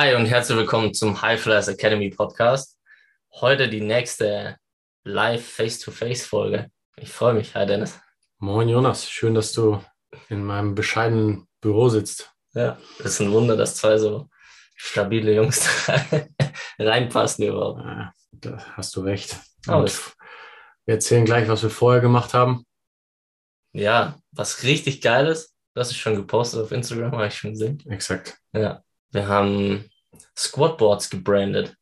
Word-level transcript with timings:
Hi 0.00 0.14
und 0.14 0.24
herzlich 0.24 0.56
willkommen 0.56 0.94
zum 0.94 1.20
High 1.20 1.38
Flyers 1.38 1.68
Academy 1.68 2.08
Podcast. 2.08 2.78
Heute 3.34 3.68
die 3.68 3.82
nächste 3.82 4.56
Live 5.04 5.46
Face-to-Face 5.46 6.24
Folge. 6.24 6.70
Ich 6.96 7.12
freue 7.12 7.34
mich. 7.34 7.54
Hi 7.54 7.66
Dennis. 7.66 8.00
Moin 8.38 8.70
Jonas, 8.70 9.10
schön, 9.10 9.34
dass 9.34 9.52
du 9.52 9.84
in 10.30 10.42
meinem 10.42 10.74
bescheidenen 10.74 11.46
Büro 11.60 11.90
sitzt. 11.90 12.34
Ja, 12.54 12.78
ist 13.00 13.20
ein 13.20 13.30
Wunder, 13.30 13.58
dass 13.58 13.74
zwei 13.74 13.98
so 13.98 14.30
stabile 14.74 15.34
Jungs 15.34 15.68
reinpassen 16.78 17.44
überhaupt. 17.44 17.80
Ja, 17.84 18.14
da 18.32 18.56
hast 18.78 18.96
du 18.96 19.02
recht. 19.02 19.36
Oh, 19.68 19.84
wir 19.84 20.94
erzählen 20.94 21.26
gleich, 21.26 21.46
was 21.46 21.62
wir 21.62 21.68
vorher 21.68 22.00
gemacht 22.00 22.32
haben. 22.32 22.64
Ja, 23.74 24.18
was 24.32 24.62
richtig 24.62 25.02
geil 25.02 25.26
ist, 25.26 25.54
das 25.74 25.90
ist 25.90 25.98
schon 25.98 26.16
gepostet 26.16 26.62
auf 26.62 26.72
Instagram, 26.72 27.12
habe 27.12 27.26
ich 27.26 27.36
schon 27.36 27.50
gesehen. 27.50 27.82
Exakt. 27.86 28.38
Ja, 28.54 28.82
wir 29.12 29.26
haben 29.26 29.89
Squatboards 30.36 31.10
gebrandet. 31.10 31.76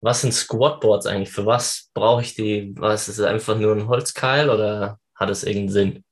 Was 0.00 0.20
sind 0.20 0.32
Squatboards 0.32 1.06
eigentlich? 1.06 1.32
Für 1.32 1.46
was 1.46 1.90
brauche 1.94 2.22
ich 2.22 2.34
die? 2.34 2.74
Was 2.76 3.08
ist 3.08 3.18
es 3.18 3.24
einfach 3.24 3.56
nur 3.56 3.72
ein 3.74 3.88
Holzkeil 3.88 4.50
oder 4.50 4.98
hat 5.14 5.30
es 5.30 5.44
irgendeinen 5.44 5.70
Sinn? 5.70 6.04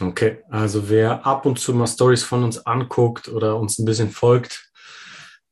Okay, 0.00 0.42
also 0.48 0.88
wer 0.88 1.26
ab 1.26 1.46
und 1.46 1.58
zu 1.58 1.74
mal 1.74 1.86
Stories 1.86 2.24
von 2.24 2.44
uns 2.44 2.58
anguckt 2.66 3.28
oder 3.28 3.56
uns 3.56 3.78
ein 3.78 3.84
bisschen 3.84 4.10
folgt, 4.10 4.70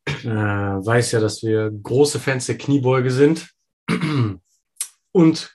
äh, 0.07 0.27
weiß 0.27 1.13
ja, 1.13 1.21
dass 1.21 1.43
wir 1.43 1.71
große 1.71 2.19
Fans 2.19 2.47
der 2.47 2.59
Kniebeuge 2.59 3.11
sind 3.11 3.51
und 5.13 5.55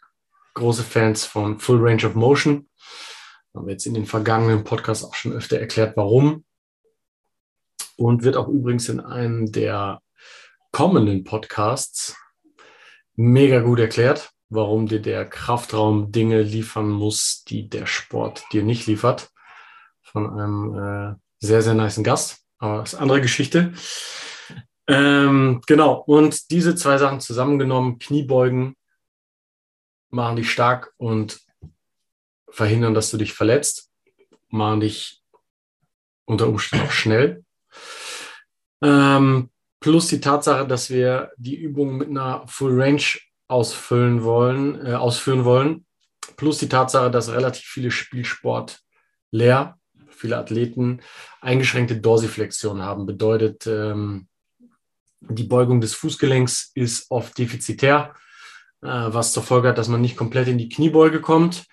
große 0.54 0.84
Fans 0.84 1.26
von 1.26 1.60
Full 1.60 1.80
Range 1.80 2.06
of 2.06 2.16
Motion. 2.16 2.70
Haben 3.54 3.68
wir 3.68 3.74
jetzt 3.74 3.86
in 3.86 3.94
den 3.94 4.06
vergangenen 4.06 4.64
Podcasts 4.64 5.04
auch 5.04 5.16
schon 5.16 5.34
öfter 5.34 5.60
erklärt, 5.60 5.98
warum 5.98 6.44
und 7.98 8.24
wird 8.24 8.36
auch 8.36 8.48
übrigens 8.48 8.90
in 8.90 9.00
einem 9.00 9.52
der 9.52 10.02
kommenden 10.72 11.24
Podcasts 11.24 12.18
mega 13.16 13.62
gut 13.62 13.80
erklärt, 13.80 14.32
warum 14.50 14.88
dir 14.88 15.02
der 15.02 15.26
Kraftraum 15.26 16.12
Dinge 16.12 16.42
liefern 16.42 16.90
muss, 16.90 17.44
die 17.46 17.70
der 17.70 17.86
Sport 17.86 18.44
dir 18.52 18.64
nicht 18.64 18.88
liefert. 18.88 19.30
Von 20.02 20.30
einem 20.30 20.76
äh, 20.76 21.16
sehr, 21.40 21.62
sehr 21.62 21.74
nice 21.74 22.02
Gast. 22.04 22.46
Aber 22.58 22.80
das 22.80 22.90
ist 22.90 22.96
eine 22.96 23.04
andere 23.04 23.22
Geschichte. 23.22 23.74
Ähm, 24.88 25.62
genau. 25.66 25.94
Und 25.94 26.52
diese 26.52 26.76
zwei 26.76 26.98
Sachen 26.98 27.20
zusammengenommen, 27.20 28.00
Kniebeugen, 28.00 28.76
machen 30.10 30.36
dich 30.36 30.52
stark 30.52 30.94
und 30.98 31.42
verhindern, 32.50 32.94
dass 32.94 33.12
du 33.12 33.18
dich 33.18 33.34
verletzt, 33.34 33.92
machen 34.50 34.82
dich 34.82 35.22
unter 36.26 36.48
Umständen 36.48 36.88
auch 36.88 36.92
schnell 36.92 37.45
ähm, 38.86 39.50
plus 39.80 40.08
die 40.08 40.22
Tatsache, 40.22 40.68
dass 40.68 40.90
wir 40.90 41.32
die 41.38 41.56
Übung 41.56 41.98
mit 41.98 42.10
einer 42.10 42.44
Full 42.48 42.80
Range 42.80 43.02
ausfüllen 43.48 44.24
wollen, 44.24 44.86
äh, 44.86 44.94
ausführen 44.94 45.44
wollen. 45.44 45.86
Plus 46.38 46.60
die 46.60 46.70
Tatsache, 46.70 47.10
dass 47.12 47.32
relativ 47.32 47.66
viele 47.66 47.92
Spielsport 47.92 48.80
leer, 49.32 49.78
viele 50.10 50.38
Athleten 50.38 51.02
eingeschränkte 51.42 51.98
Dorsiflexion 51.98 52.82
haben. 52.82 53.06
Bedeutet, 53.06 53.68
ähm, 53.68 54.28
die 55.20 55.44
Beugung 55.44 55.82
des 55.82 55.96
Fußgelenks 55.96 56.72
ist 56.76 57.10
oft 57.10 57.38
defizitär, 57.38 58.14
äh, 58.82 58.88
was 58.88 59.34
zur 59.34 59.44
Folge 59.44 59.70
hat, 59.70 59.78
dass 59.78 59.88
man 59.88 60.02
nicht 60.02 60.18
komplett 60.18 60.48
in 60.48 60.58
die 60.58 60.70
Kniebeuge 60.70 61.22
kommt, 61.22 61.66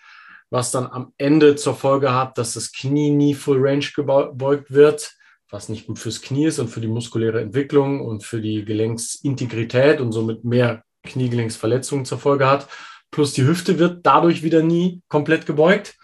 was 0.51 0.71
dann 0.71 0.87
am 0.87 1.13
Ende 1.19 1.57
zur 1.57 1.75
Folge 1.75 2.15
hat, 2.15 2.39
dass 2.39 2.55
das 2.55 2.73
Knie 2.73 3.11
nie 3.11 3.35
Full 3.35 3.59
Range 3.61 3.87
gebeugt 3.95 4.73
wird 4.73 5.15
was 5.53 5.69
nicht 5.69 5.87
gut 5.87 5.99
fürs 5.99 6.23
Knie 6.23 6.47
ist 6.47 6.59
und 6.59 6.69
für 6.69 6.81
die 6.81 6.89
muskuläre 6.89 7.41
Entwicklung 7.41 8.01
und 8.01 8.25
für 8.25 8.41
die 8.41 8.65
Gelenksintegrität 8.65 10.01
und 10.01 10.11
somit 10.11 10.45
mehr 10.45 10.83
Kniegelenksverletzungen 11.05 12.07
zur 12.07 12.19
Folge 12.19 12.49
hat. 12.49 12.69
Plus 13.11 13.35
die 13.35 13.45
Hüfte 13.45 13.79
wird 13.79 14.07
dadurch 14.07 14.43
wieder 14.43 14.63
nie 14.63 15.03
komplett 15.09 15.45
gebeugt, 15.45 15.99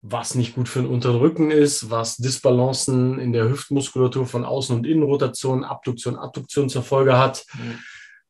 was 0.00 0.34
nicht 0.34 0.54
gut 0.54 0.70
für 0.70 0.80
den 0.80 0.90
unteren 0.90 1.16
Rücken 1.16 1.50
ist, 1.50 1.90
was 1.90 2.16
Disbalancen 2.16 3.18
in 3.18 3.34
der 3.34 3.50
Hüftmuskulatur 3.50 4.26
von 4.26 4.44
Außen- 4.46 4.74
und 4.74 4.86
Innenrotation, 4.86 5.62
Abduktion, 5.62 6.16
Adduktion 6.16 6.70
zur 6.70 6.82
Folge 6.82 7.18
hat, 7.18 7.44
mhm. 7.54 7.78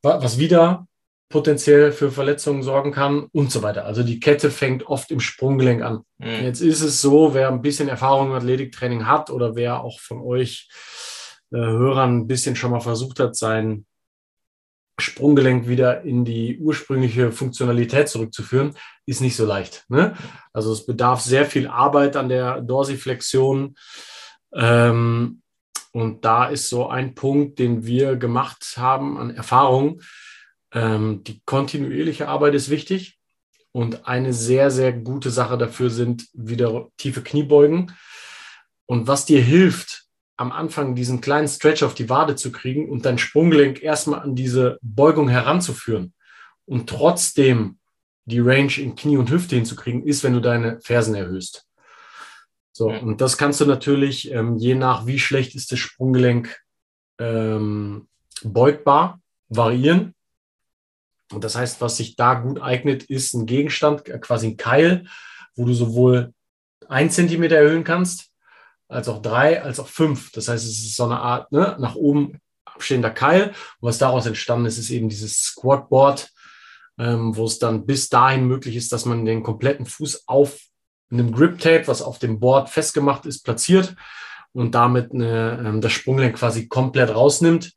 was 0.03 0.39
wieder 0.39 0.89
potenziell 1.29 1.91
für 1.93 2.11
Verletzungen 2.11 2.63
sorgen 2.63 2.93
kann 2.93 3.27
und 3.33 3.51
so 3.51 3.63
weiter. 3.63 3.87
Also 3.87 4.03
die 4.03 4.21
Kette 4.21 4.51
fängt 4.51 4.87
oft 4.87 5.11
im 5.11 5.21
Sprunggelenk 5.21 5.83
an. 5.83 6.01
Mhm. 6.19 6.45
Jetzt 6.45 6.61
ist 6.61 6.81
es 6.81 7.01
so, 7.01 7.35
wer 7.35 7.49
ein 7.49 7.63
bisschen 7.63 7.89
Erfahrung 7.89 8.29
im 8.29 8.35
Athletiktraining 8.35 9.07
hat 9.07 9.31
oder 9.31 9.57
wer 9.57 9.83
auch 9.83 10.01
von 10.01 10.21
euch 10.21 10.69
äh, 11.51 11.57
Hörern 11.57 12.19
ein 12.19 12.27
bisschen 12.27 12.57
schon 12.57 12.71
mal 12.71 12.81
versucht 12.81 13.21
hat, 13.21 13.37
sein 13.37 13.87
Sprunggelenk 15.01 15.67
wieder 15.67 16.03
in 16.03 16.25
die 16.25 16.59
ursprüngliche 16.59 17.33
Funktionalität 17.33 18.09
zurückzuführen, 18.09 18.77
ist 19.07 19.21
nicht 19.21 19.35
so 19.35 19.45
leicht. 19.45 19.85
Ne? 19.89 20.15
Also 20.53 20.73
es 20.73 20.87
bedarf 20.87 21.21
sehr 21.21 21.47
viel 21.47 21.67
Arbeit 21.67 22.17
an 22.17 22.29
der 22.29 22.61
Dorsiflexion. 22.61 23.75
Ähm, 24.55 25.43
und 25.91 26.25
da 26.25 26.47
ist 26.47 26.69
so 26.69 26.89
ein 26.89 27.15
Punkt, 27.15 27.59
den 27.59 27.87
wir 27.87 28.17
gemacht 28.17 28.75
haben 28.77 29.19
an 29.19 29.31
Erfahrung, 29.31 30.01
ähm, 30.75 31.23
die 31.25 31.41
kontinuierliche 31.45 32.29
Arbeit 32.29 32.55
ist 32.55 32.69
wichtig 32.69 33.19
und 33.73 34.07
eine 34.07 34.33
sehr, 34.33 34.71
sehr 34.71 34.93
gute 34.93 35.31
Sache 35.31 35.57
dafür 35.57 35.91
sind 35.91 36.27
wieder 36.33 36.89
tiefe 36.97 37.23
Kniebeugen. 37.23 37.93
Und 38.87 39.07
was 39.07 39.25
dir 39.25 39.41
hilft, 39.41 40.05
am 40.37 40.53
Anfang 40.53 40.95
diesen 40.95 41.21
kleinen 41.21 41.49
Stretch 41.49 41.83
auf 41.83 41.95
die 41.95 42.09
Wade 42.09 42.35
zu 42.35 42.51
kriegen 42.51 42.91
und 42.91 43.05
dein 43.05 43.19
Sprunggelenk 43.19 43.83
erstmal 43.83 44.21
an 44.21 44.35
diese 44.35 44.79
Beugung 44.83 45.29
heranzuführen 45.29 46.13
und 46.67 46.89
trotzdem 46.89 47.79
die 48.25 48.41
Range 48.41 48.73
in 48.79 48.97
Knie 48.97 49.17
und 49.17 49.31
Hüfte 49.31 49.55
hinzukriegen, 49.55 50.05
ist, 50.05 50.25
wenn 50.25 50.33
du 50.33 50.41
deine 50.41 50.81
Fersen 50.81 51.15
erhöhst. 51.15 51.67
So, 52.73 52.91
und 52.91 53.21
das 53.21 53.39
kannst 53.39 53.61
du 53.61 53.67
natürlich, 53.67 54.33
ähm, 54.33 54.57
je 54.57 54.75
nach 54.75 55.07
wie 55.07 55.19
schlecht 55.19 55.55
ist 55.55 55.71
das 55.71 55.79
Sprunggelenk 55.79 56.59
ähm, 57.19 58.09
beugbar, 58.43 59.21
variieren. 59.49 60.14
Und 61.35 61.45
das 61.45 61.57
heißt, 61.57 61.81
was 61.81 61.97
sich 61.97 62.17
da 62.17 62.35
gut 62.35 62.61
eignet, 62.61 63.05
ist 63.05 63.35
ein 63.35 63.47
Gegenstand, 63.47 64.09
äh, 64.09 64.19
quasi 64.19 64.49
ein 64.49 64.57
Keil, 64.57 65.07
wo 65.57 65.65
du 65.65 65.75
sowohl 65.75 66.33
ein 66.89 67.11
Zentimeter 67.11 67.57
erhöhen 67.57 67.85
kannst, 67.85 68.31
als 68.89 69.09
auch 69.09 69.21
drei, 69.21 69.63
als 69.63 69.81
auch 69.81 69.89
fünf. 69.89 70.31
Das 70.33 70.49
heißt, 70.49 70.65
es 70.65 70.79
ist 70.79 70.97
so 70.97 71.05
eine 71.05 71.21
Art 71.21 71.51
ne, 71.53 71.77
nach 71.79 71.95
oben 71.95 72.41
abstehender 72.65 73.11
Keil. 73.11 73.49
Und 73.81 73.89
was 73.89 73.99
daraus 73.99 74.27
entstanden 74.27 74.67
ist, 74.67 74.79
ist 74.79 74.91
eben 74.91 75.09
dieses 75.09 75.43
Squatboard, 75.43 76.31
ähm, 76.99 77.37
wo 77.37 77.45
es 77.47 77.59
dann 77.59 77.87
bis 77.87 78.09
dahin 78.09 78.47
möglich 78.47 78.77
ist, 78.77 78.93
dass 78.93 79.05
man 79.05 79.25
den 79.25 79.43
kompletten 79.43 79.87
Fuß 79.87 80.29
auf 80.29 80.59
einem 81.11 81.33
Grip 81.33 81.59
Tape, 81.59 81.87
was 81.87 82.03
auf 82.03 82.19
dem 82.19 82.41
Board 82.41 82.69
festgemacht 82.69 83.27
ist, 83.27 83.43
platziert 83.45 83.95
und 84.53 84.75
damit 84.75 85.13
eine, 85.13 85.63
ähm, 85.65 85.81
das 85.81 85.93
Sprunggelenk 85.93 86.37
quasi 86.37 86.69
komplett 86.69 87.15
rausnimmt 87.15 87.73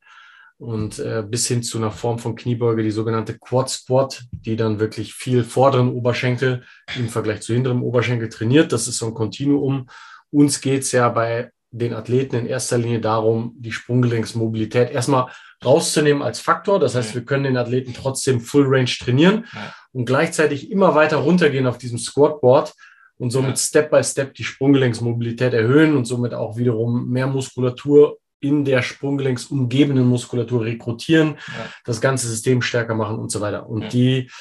und 0.59 0.97
äh, 1.00 1.23
bis 1.28 1.47
hin 1.47 1.62
zu 1.62 1.78
einer 1.78 1.91
Form 1.91 2.18
von 2.18 2.35
Kniebeuge, 2.35 2.84
die 2.84 2.91
sogenannte 2.91 3.38
Quad 3.38 3.69
Squat, 3.69 4.23
die 4.31 4.56
dann 4.56 4.79
wirklich 4.79 5.13
viel 5.13 5.44
vorderen 5.44 5.90
Oberschenkel 5.90 6.63
im 6.97 7.09
Vergleich 7.09 7.41
zu 7.41 7.53
hinterem 7.53 7.84
Oberschenkel 7.84 8.29
trainiert. 8.29 8.72
Das 8.72 8.88
ist 8.88 8.97
so 8.97 9.07
ein 9.07 9.13
Kontinuum. 9.13 9.88
Uns 10.31 10.59
geht 10.62 10.81
es 10.81 10.91
ja 10.91 11.09
bei 11.09 11.51
den 11.69 11.94
Athleten 11.94 12.35
in 12.35 12.45
erster 12.47 12.78
Linie 12.78 13.01
darum, 13.01 13.53
die 13.57 13.72
Sprunggelenksmobilität 13.72 14.90
erstmal 14.90 15.28
rauszunehmen 15.63 16.23
als 16.23 16.40
Faktor. 16.40 16.79
Das 16.79 16.95
heißt, 16.95 17.13
wir 17.13 17.24
können 17.24 17.44
den 17.44 17.57
Athleten 17.57 17.94
trotzdem 17.94 18.41
Full 18.41 18.66
Range 18.68 18.89
trainieren 18.89 19.45
und 19.92 20.06
gleichzeitig 20.06 20.71
immer 20.71 20.95
weiter 20.95 21.18
runtergehen 21.18 21.68
auf 21.68 21.77
diesem 21.77 22.00
Squatboard 22.00 22.74
und 23.18 23.31
somit 23.31 23.57
Step 23.59 23.92
by 23.92 24.04
Step 24.04 24.33
die 24.36 24.44
Sprunggelenksmobilität 24.44 25.54
erhöhen 25.54 25.95
und 25.95 26.06
somit 26.06 26.33
auch 26.33 26.57
wiederum 26.57 27.09
mehr 27.09 27.27
Muskulatur 27.27 28.18
in 28.39 28.66
der 28.66 28.81
sprunggelenksumgebenden 28.81 30.07
Muskulatur 30.07 30.66
rekrutieren, 30.66 31.38
ja. 31.48 31.69
das 31.86 32.01
ganze 32.01 32.28
System 32.28 32.62
stärker 32.62 32.95
machen 32.95 33.18
und 33.18 33.31
so 33.31 33.42
weiter. 33.42 33.68
Und 33.68 33.84
ja. 33.84 33.89
die 33.89 34.31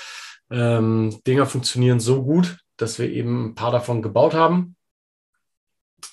ähm, 0.50 1.18
Dinger 1.26 1.46
funktionieren 1.46 2.00
so 2.00 2.22
gut, 2.22 2.58
dass 2.76 2.98
wir 2.98 3.10
eben 3.10 3.46
ein 3.46 3.54
paar 3.54 3.70
davon 3.70 4.02
gebaut 4.02 4.34
haben. 4.34 4.76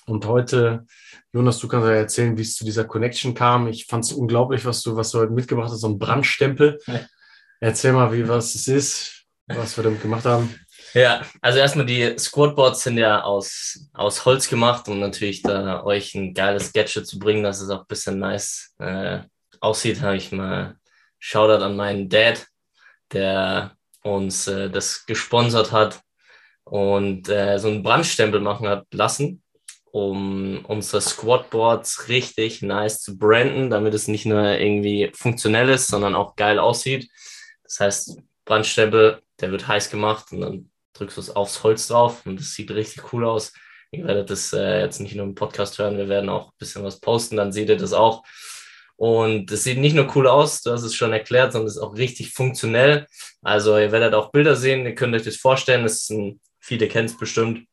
Und 0.06 0.26
heute, 0.26 0.86
Jonas, 1.32 1.58
du 1.58 1.68
kannst 1.68 1.86
ja 1.86 1.94
erzählen, 1.94 2.36
wie 2.36 2.42
es 2.42 2.56
zu 2.56 2.64
dieser 2.64 2.84
Connection 2.84 3.34
kam. 3.34 3.68
Ich 3.68 3.86
fand 3.86 4.04
es 4.04 4.12
unglaublich, 4.12 4.64
was 4.64 4.82
du, 4.82 4.96
was 4.96 5.10
du 5.10 5.18
heute 5.18 5.32
mitgebracht 5.32 5.70
hast, 5.70 5.80
so 5.80 5.88
ein 5.88 5.98
Brandstempel. 5.98 6.78
Ja. 6.86 7.00
Erzähl 7.60 7.92
mal, 7.92 8.12
wie 8.12 8.28
was 8.28 8.54
es 8.54 8.68
ist, 8.68 9.24
was 9.46 9.76
wir 9.76 9.84
damit 9.84 10.02
gemacht 10.02 10.24
haben. 10.24 10.54
Ja, 10.94 11.26
also 11.40 11.58
erstmal 11.58 11.86
die 11.86 12.16
Squatboards 12.18 12.84
sind 12.84 12.98
ja 12.98 13.22
aus, 13.22 13.88
aus 13.94 14.24
Holz 14.24 14.48
gemacht, 14.48 14.86
um 14.88 15.00
natürlich 15.00 15.42
da 15.42 15.82
euch 15.84 16.14
ein 16.14 16.34
geiles 16.34 16.72
Gadget 16.72 17.06
zu 17.06 17.18
bringen, 17.18 17.42
dass 17.42 17.60
es 17.60 17.68
auch 17.70 17.80
ein 17.80 17.86
bisschen 17.88 18.20
nice 18.20 18.74
äh, 18.78 19.22
aussieht, 19.60 20.00
habe 20.02 20.16
ich 20.16 20.30
mal 20.30 20.76
Shoutout 21.18 21.64
an 21.64 21.74
meinen 21.76 22.08
Dad, 22.08 22.46
der 23.12 23.76
uns 24.02 24.46
äh, 24.46 24.70
das 24.70 25.04
gesponsert 25.06 25.72
hat 25.72 26.00
und 26.64 27.28
äh, 27.28 27.58
so 27.58 27.68
einen 27.68 27.82
Brandstempel 27.82 28.40
machen 28.40 28.68
hat 28.68 28.86
lassen. 28.92 29.42
um 29.92 30.64
unsere 30.66 31.00
Squatboards 31.00 32.08
richtig 32.08 32.62
nice 32.62 33.00
zu 33.00 33.18
branden, 33.18 33.70
damit 33.70 33.94
es 33.94 34.08
nicht 34.08 34.26
nur 34.26 34.42
irgendwie 34.58 35.12
funktionell 35.14 35.68
ist, 35.70 35.88
sondern 35.88 36.14
auch 36.16 36.36
geil 36.36 36.58
aussieht. 36.58 37.08
Das 37.64 37.80
heißt, 37.80 38.18
Brandstempel, 38.44 39.22
der 39.40 39.52
wird 39.52 39.68
heiß 39.68 39.90
gemacht 39.90 40.32
und 40.32 40.40
dann 40.40 40.70
drückst 40.94 41.16
du 41.16 41.20
es 41.20 41.30
aufs 41.36 41.62
Holz 41.62 41.88
drauf 41.88 42.24
und 42.26 42.40
das 42.40 42.54
sieht 42.54 42.70
richtig 42.70 43.12
cool 43.12 43.24
aus. 43.24 43.52
Ihr 43.90 44.06
werdet 44.06 44.30
das 44.30 44.52
äh, 44.52 44.80
jetzt 44.80 45.00
nicht 45.00 45.14
nur 45.14 45.24
im 45.24 45.34
Podcast 45.34 45.78
hören, 45.78 45.96
wir 45.96 46.08
werden 46.08 46.30
auch 46.30 46.48
ein 46.48 46.58
bisschen 46.58 46.82
was 46.84 47.00
posten, 47.00 47.36
dann 47.36 47.52
seht 47.52 47.68
ihr 47.68 47.76
das 47.76 47.92
auch. 47.92 48.24
Und 48.96 49.50
es 49.50 49.64
sieht 49.64 49.78
nicht 49.78 49.94
nur 49.94 50.10
cool 50.16 50.28
aus, 50.28 50.62
du 50.62 50.70
hast 50.70 50.82
es 50.84 50.94
schon 50.94 51.12
erklärt, 51.12 51.52
sondern 51.52 51.68
es 51.68 51.76
ist 51.76 51.82
auch 51.82 51.96
richtig 51.96 52.32
funktionell. 52.32 53.06
Also 53.42 53.76
ihr 53.76 53.92
werdet 53.92 54.14
auch 54.14 54.30
Bilder 54.30 54.56
sehen, 54.56 54.86
ihr 54.86 54.94
könnt 54.94 55.14
euch 55.14 55.24
das 55.24 55.36
vorstellen, 55.36 55.82
das 55.82 56.02
ist 56.02 56.10
ein, 56.10 56.40
viele 56.60 56.88
kennen 56.88 57.06
es 57.06 57.16
bestimmt, 57.16 57.66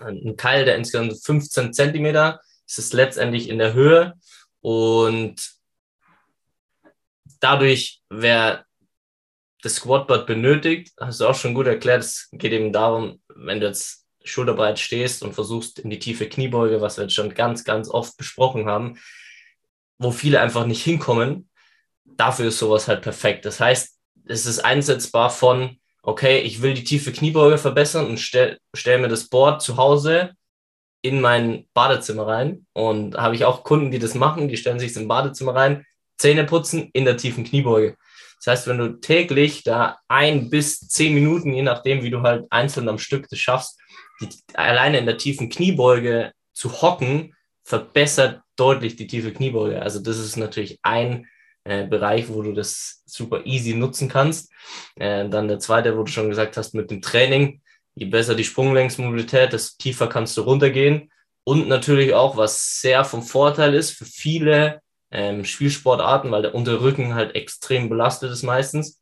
ein 0.00 0.36
Teil, 0.36 0.64
der 0.64 0.76
insgesamt 0.76 1.24
15 1.24 1.72
Zentimeter 1.72 2.40
ist 2.66 2.78
es 2.78 2.92
letztendlich 2.92 3.48
in 3.48 3.58
der 3.58 3.74
Höhe 3.74 4.14
und 4.60 5.36
dadurch, 7.40 8.02
wer 8.08 8.64
das 9.64 9.76
Squatboard 9.76 10.26
benötigt, 10.26 10.92
hast 11.00 11.20
du 11.20 11.26
auch 11.26 11.34
schon 11.34 11.54
gut 11.54 11.66
erklärt, 11.66 12.02
es 12.02 12.28
geht 12.32 12.52
eben 12.52 12.72
darum, 12.72 13.20
wenn 13.34 13.60
du 13.60 13.66
jetzt 13.66 14.06
schulterbreit 14.24 14.78
stehst 14.78 15.22
und 15.22 15.34
versuchst 15.34 15.78
in 15.80 15.90
die 15.90 15.98
tiefe 15.98 16.28
Kniebeuge, 16.28 16.80
was 16.80 16.96
wir 16.96 17.04
jetzt 17.04 17.14
schon 17.14 17.34
ganz, 17.34 17.64
ganz 17.64 17.88
oft 17.88 18.16
besprochen 18.16 18.66
haben, 18.66 18.98
wo 19.98 20.10
viele 20.10 20.40
einfach 20.40 20.66
nicht 20.66 20.82
hinkommen, 20.82 21.48
dafür 22.04 22.46
ist 22.46 22.58
sowas 22.58 22.88
halt 22.88 23.02
perfekt. 23.02 23.44
Das 23.44 23.60
heißt, 23.60 23.98
es 24.26 24.46
ist 24.46 24.60
einsetzbar 24.60 25.30
von 25.30 25.78
okay, 26.04 26.40
ich 26.40 26.62
will 26.62 26.74
die 26.74 26.84
tiefe 26.84 27.12
Kniebeuge 27.12 27.58
verbessern 27.58 28.06
und 28.06 28.18
stell, 28.18 28.58
stell 28.74 28.98
mir 28.98 29.08
das 29.08 29.28
Board 29.28 29.62
zu 29.62 29.76
Hause 29.76 30.32
in 31.02 31.20
mein 31.20 31.66
Badezimmer 31.74 32.26
rein. 32.26 32.66
Und 32.72 33.16
habe 33.16 33.34
ich 33.34 33.44
auch 33.44 33.64
Kunden, 33.64 33.90
die 33.90 33.98
das 33.98 34.14
machen, 34.14 34.48
die 34.48 34.56
stellen 34.56 34.78
sich 34.78 34.94
ins 34.94 35.08
Badezimmer 35.08 35.54
rein, 35.54 35.84
Zähne 36.16 36.44
putzen 36.44 36.90
in 36.92 37.04
der 37.04 37.16
tiefen 37.16 37.44
Kniebeuge. 37.44 37.96
Das 38.44 38.58
heißt, 38.58 38.66
wenn 38.68 38.78
du 38.78 39.00
täglich 39.00 39.62
da 39.62 39.98
ein 40.06 40.50
bis 40.50 40.80
zehn 40.80 41.14
Minuten, 41.14 41.54
je 41.54 41.62
nachdem, 41.62 42.02
wie 42.02 42.10
du 42.10 42.20
halt 42.20 42.44
einzeln 42.50 42.88
am 42.90 42.98
Stück 42.98 43.26
das 43.30 43.38
schaffst, 43.38 43.80
die, 44.20 44.28
alleine 44.52 44.98
in 44.98 45.06
der 45.06 45.16
tiefen 45.16 45.48
Kniebeuge 45.48 46.32
zu 46.52 46.82
hocken, 46.82 47.34
verbessert 47.64 48.42
deutlich 48.56 48.96
die 48.96 49.06
tiefe 49.06 49.32
Kniebeuge. 49.32 49.80
Also 49.80 49.98
das 49.98 50.18
ist 50.18 50.36
natürlich 50.36 50.78
ein 50.82 51.26
äh, 51.64 51.86
Bereich, 51.86 52.28
wo 52.28 52.42
du 52.42 52.52
das 52.52 53.02
super 53.06 53.46
easy 53.46 53.74
nutzen 53.74 54.10
kannst. 54.10 54.52
Äh, 54.96 55.26
dann 55.30 55.48
der 55.48 55.58
zweite, 55.58 55.96
wo 55.96 56.02
du 56.02 56.12
schon 56.12 56.28
gesagt 56.28 56.58
hast, 56.58 56.74
mit 56.74 56.90
dem 56.90 57.00
Training, 57.00 57.62
je 57.94 58.06
besser 58.06 58.34
die 58.34 58.44
Sprunglängsmobilität, 58.44 59.54
desto 59.54 59.76
tiefer 59.78 60.08
kannst 60.08 60.36
du 60.36 60.42
runtergehen. 60.42 61.10
Und 61.44 61.68
natürlich 61.68 62.12
auch, 62.12 62.36
was 62.36 62.80
sehr 62.80 63.04
vom 63.06 63.22
Vorteil 63.22 63.74
ist 63.74 63.92
für 63.92 64.04
viele 64.04 64.82
ähm, 65.14 65.44
Spielsportarten, 65.44 66.30
weil 66.30 66.42
der 66.42 66.54
Unterrücken 66.54 67.14
halt 67.14 67.34
extrem 67.36 67.88
belastet 67.88 68.32
ist 68.32 68.42
meistens. 68.42 69.00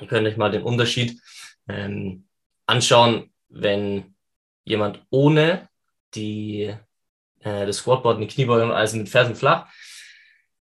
Ihr 0.00 0.08
könnt 0.08 0.26
euch 0.26 0.36
mal 0.36 0.50
den 0.50 0.64
Unterschied 0.64 1.20
ähm, 1.68 2.26
anschauen, 2.66 3.32
wenn 3.48 4.16
jemand 4.64 5.00
ohne 5.10 5.68
die, 6.14 6.74
äh, 7.40 7.66
das 7.66 7.78
Squatboard, 7.78 8.16
eine 8.16 8.26
Kniebeugung, 8.26 8.72
also 8.72 8.96
mit 8.96 9.08
Fersen 9.08 9.36
flach, 9.36 9.68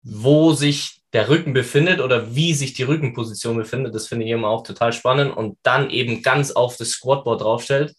wo 0.03 0.51
sich 0.51 1.01
der 1.13 1.29
Rücken 1.29 1.53
befindet 1.53 2.01
oder 2.01 2.35
wie 2.35 2.53
sich 2.53 2.73
die 2.73 2.83
Rückenposition 2.83 3.57
befindet. 3.57 3.95
Das 3.95 4.07
finde 4.07 4.25
ich 4.25 4.31
immer 4.31 4.49
auch 4.49 4.63
total 4.63 4.91
spannend 4.91 5.35
und 5.35 5.57
dann 5.63 5.89
eben 5.89 6.21
ganz 6.21 6.51
auf 6.51 6.75
das 6.75 6.91
Squatboard 6.91 7.41
draufstellt. 7.41 7.95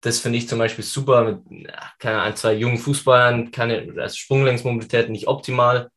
Das 0.00 0.20
finde 0.20 0.38
ich 0.38 0.48
zum 0.48 0.58
Beispiel 0.60 0.84
super 0.84 1.24
mit 1.24 1.68
keine 1.98 2.22
ein, 2.22 2.36
zwei 2.36 2.54
jungen 2.54 2.78
Fußballern, 2.78 3.50
keine 3.50 3.94
also 3.98 4.16
Sprunglängsmobilität 4.16 5.10
nicht 5.10 5.26
optimal, 5.26 5.90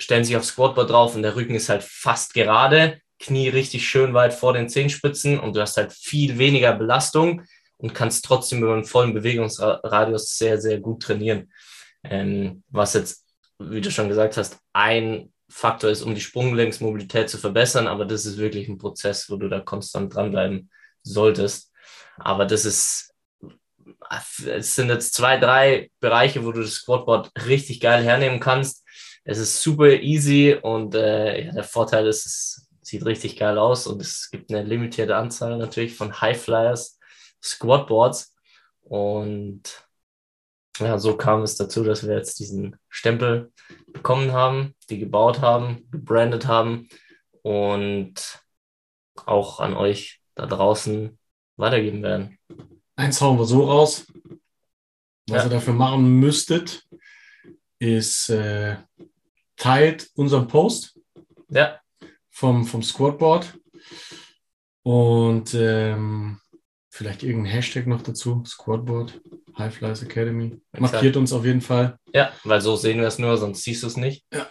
stellen 0.00 0.24
sich 0.24 0.36
aufs 0.36 0.48
Squatboard 0.48 0.90
drauf 0.90 1.14
und 1.14 1.22
der 1.22 1.36
Rücken 1.36 1.54
ist 1.54 1.68
halt 1.68 1.82
fast 1.82 2.34
gerade, 2.34 3.00
Knie 3.18 3.48
richtig 3.48 3.86
schön 3.86 4.14
weit 4.14 4.32
vor 4.32 4.54
den 4.54 4.68
Zehenspitzen 4.68 5.38
und 5.38 5.54
du 5.54 5.60
hast 5.60 5.76
halt 5.76 5.92
viel 5.92 6.38
weniger 6.38 6.72
Belastung 6.72 7.42
und 7.76 7.94
kannst 7.94 8.24
trotzdem 8.24 8.62
über 8.62 8.72
einen 8.72 8.84
vollen 8.84 9.14
Bewegungsradius 9.14 10.36
sehr, 10.36 10.60
sehr 10.60 10.80
gut 10.80 11.02
trainieren. 11.02 11.52
Ähm, 12.02 12.62
was 12.68 12.94
jetzt, 12.94 13.26
wie 13.58 13.80
du 13.80 13.90
schon 13.90 14.08
gesagt 14.08 14.36
hast, 14.36 14.58
ein 14.72 15.32
Faktor 15.50 15.90
ist, 15.90 16.02
um 16.02 16.14
die 16.14 16.20
Sprunggelenksmobilität 16.20 17.28
zu 17.28 17.36
verbessern, 17.36 17.88
aber 17.88 18.04
das 18.06 18.24
ist 18.24 18.38
wirklich 18.38 18.68
ein 18.68 18.78
Prozess, 18.78 19.28
wo 19.28 19.36
du 19.36 19.48
da 19.48 19.60
konstant 19.60 20.14
dranbleiben 20.14 20.70
solltest. 21.02 21.72
Aber 22.16 22.46
das 22.46 22.64
ist, 22.64 23.12
es 24.46 24.74
sind 24.74 24.88
jetzt 24.88 25.14
zwei, 25.14 25.38
drei 25.38 25.90
Bereiche, 26.00 26.44
wo 26.44 26.52
du 26.52 26.62
das 26.62 26.74
Squatboard 26.74 27.30
richtig 27.46 27.80
geil 27.80 28.02
hernehmen 28.02 28.40
kannst. 28.40 28.84
Es 29.24 29.38
ist 29.38 29.62
super 29.62 29.90
easy 29.90 30.56
und 30.60 30.94
äh, 30.94 31.46
ja, 31.46 31.52
der 31.52 31.64
Vorteil 31.64 32.06
ist, 32.06 32.26
es 32.26 32.68
sieht 32.80 33.04
richtig 33.04 33.36
geil 33.36 33.58
aus 33.58 33.86
und 33.86 34.00
es 34.00 34.30
gibt 34.30 34.52
eine 34.52 34.62
limitierte 34.62 35.16
Anzahl 35.16 35.56
natürlich 35.58 35.94
von 35.94 36.20
Highflyers 36.20 36.98
Squatboards 37.42 38.34
und 38.82 39.62
ja, 40.78 40.98
so 40.98 41.16
kam 41.16 41.42
es 41.42 41.56
dazu, 41.56 41.84
dass 41.84 42.06
wir 42.06 42.14
jetzt 42.14 42.38
diesen 42.38 42.76
Stempel 42.88 43.52
bekommen 43.88 44.32
haben, 44.32 44.74
die 44.88 44.98
gebaut 44.98 45.40
haben, 45.40 45.86
gebrandet 45.90 46.46
haben 46.46 46.88
und 47.42 48.40
auch 49.26 49.60
an 49.60 49.74
euch 49.74 50.20
da 50.34 50.46
draußen 50.46 51.18
weitergeben 51.56 52.02
werden. 52.02 52.38
Eins 52.96 53.20
hauen 53.20 53.38
wir 53.38 53.44
so 53.44 53.64
raus. 53.64 54.06
Was 55.28 55.42
ja. 55.42 55.44
ihr 55.44 55.50
dafür 55.50 55.74
machen 55.74 56.18
müsstet, 56.18 56.82
ist 57.80 58.28
äh, 58.28 58.76
teilt 59.56 60.10
unseren 60.14 60.46
Post 60.46 60.98
ja. 61.48 61.80
vom, 62.30 62.64
vom 62.64 62.82
Squadboard 62.82 63.58
und 64.82 65.54
ähm, 65.54 66.40
vielleicht 66.90 67.22
irgendein 67.22 67.52
Hashtag 67.52 67.86
noch 67.86 68.02
dazu, 68.02 68.44
Squadboard. 68.46 69.20
High 69.58 69.74
Flyers 69.74 70.02
Academy. 70.02 70.60
Exakt. 70.72 70.92
Markiert 70.92 71.16
uns 71.16 71.32
auf 71.32 71.44
jeden 71.44 71.60
Fall. 71.60 71.98
Ja, 72.14 72.32
weil 72.44 72.60
so 72.60 72.76
sehen 72.76 73.00
wir 73.00 73.08
es 73.08 73.18
nur, 73.18 73.36
sonst 73.36 73.62
siehst 73.62 73.82
du 73.82 73.88
es 73.88 73.96
nicht. 73.96 74.24
Ja. 74.32 74.46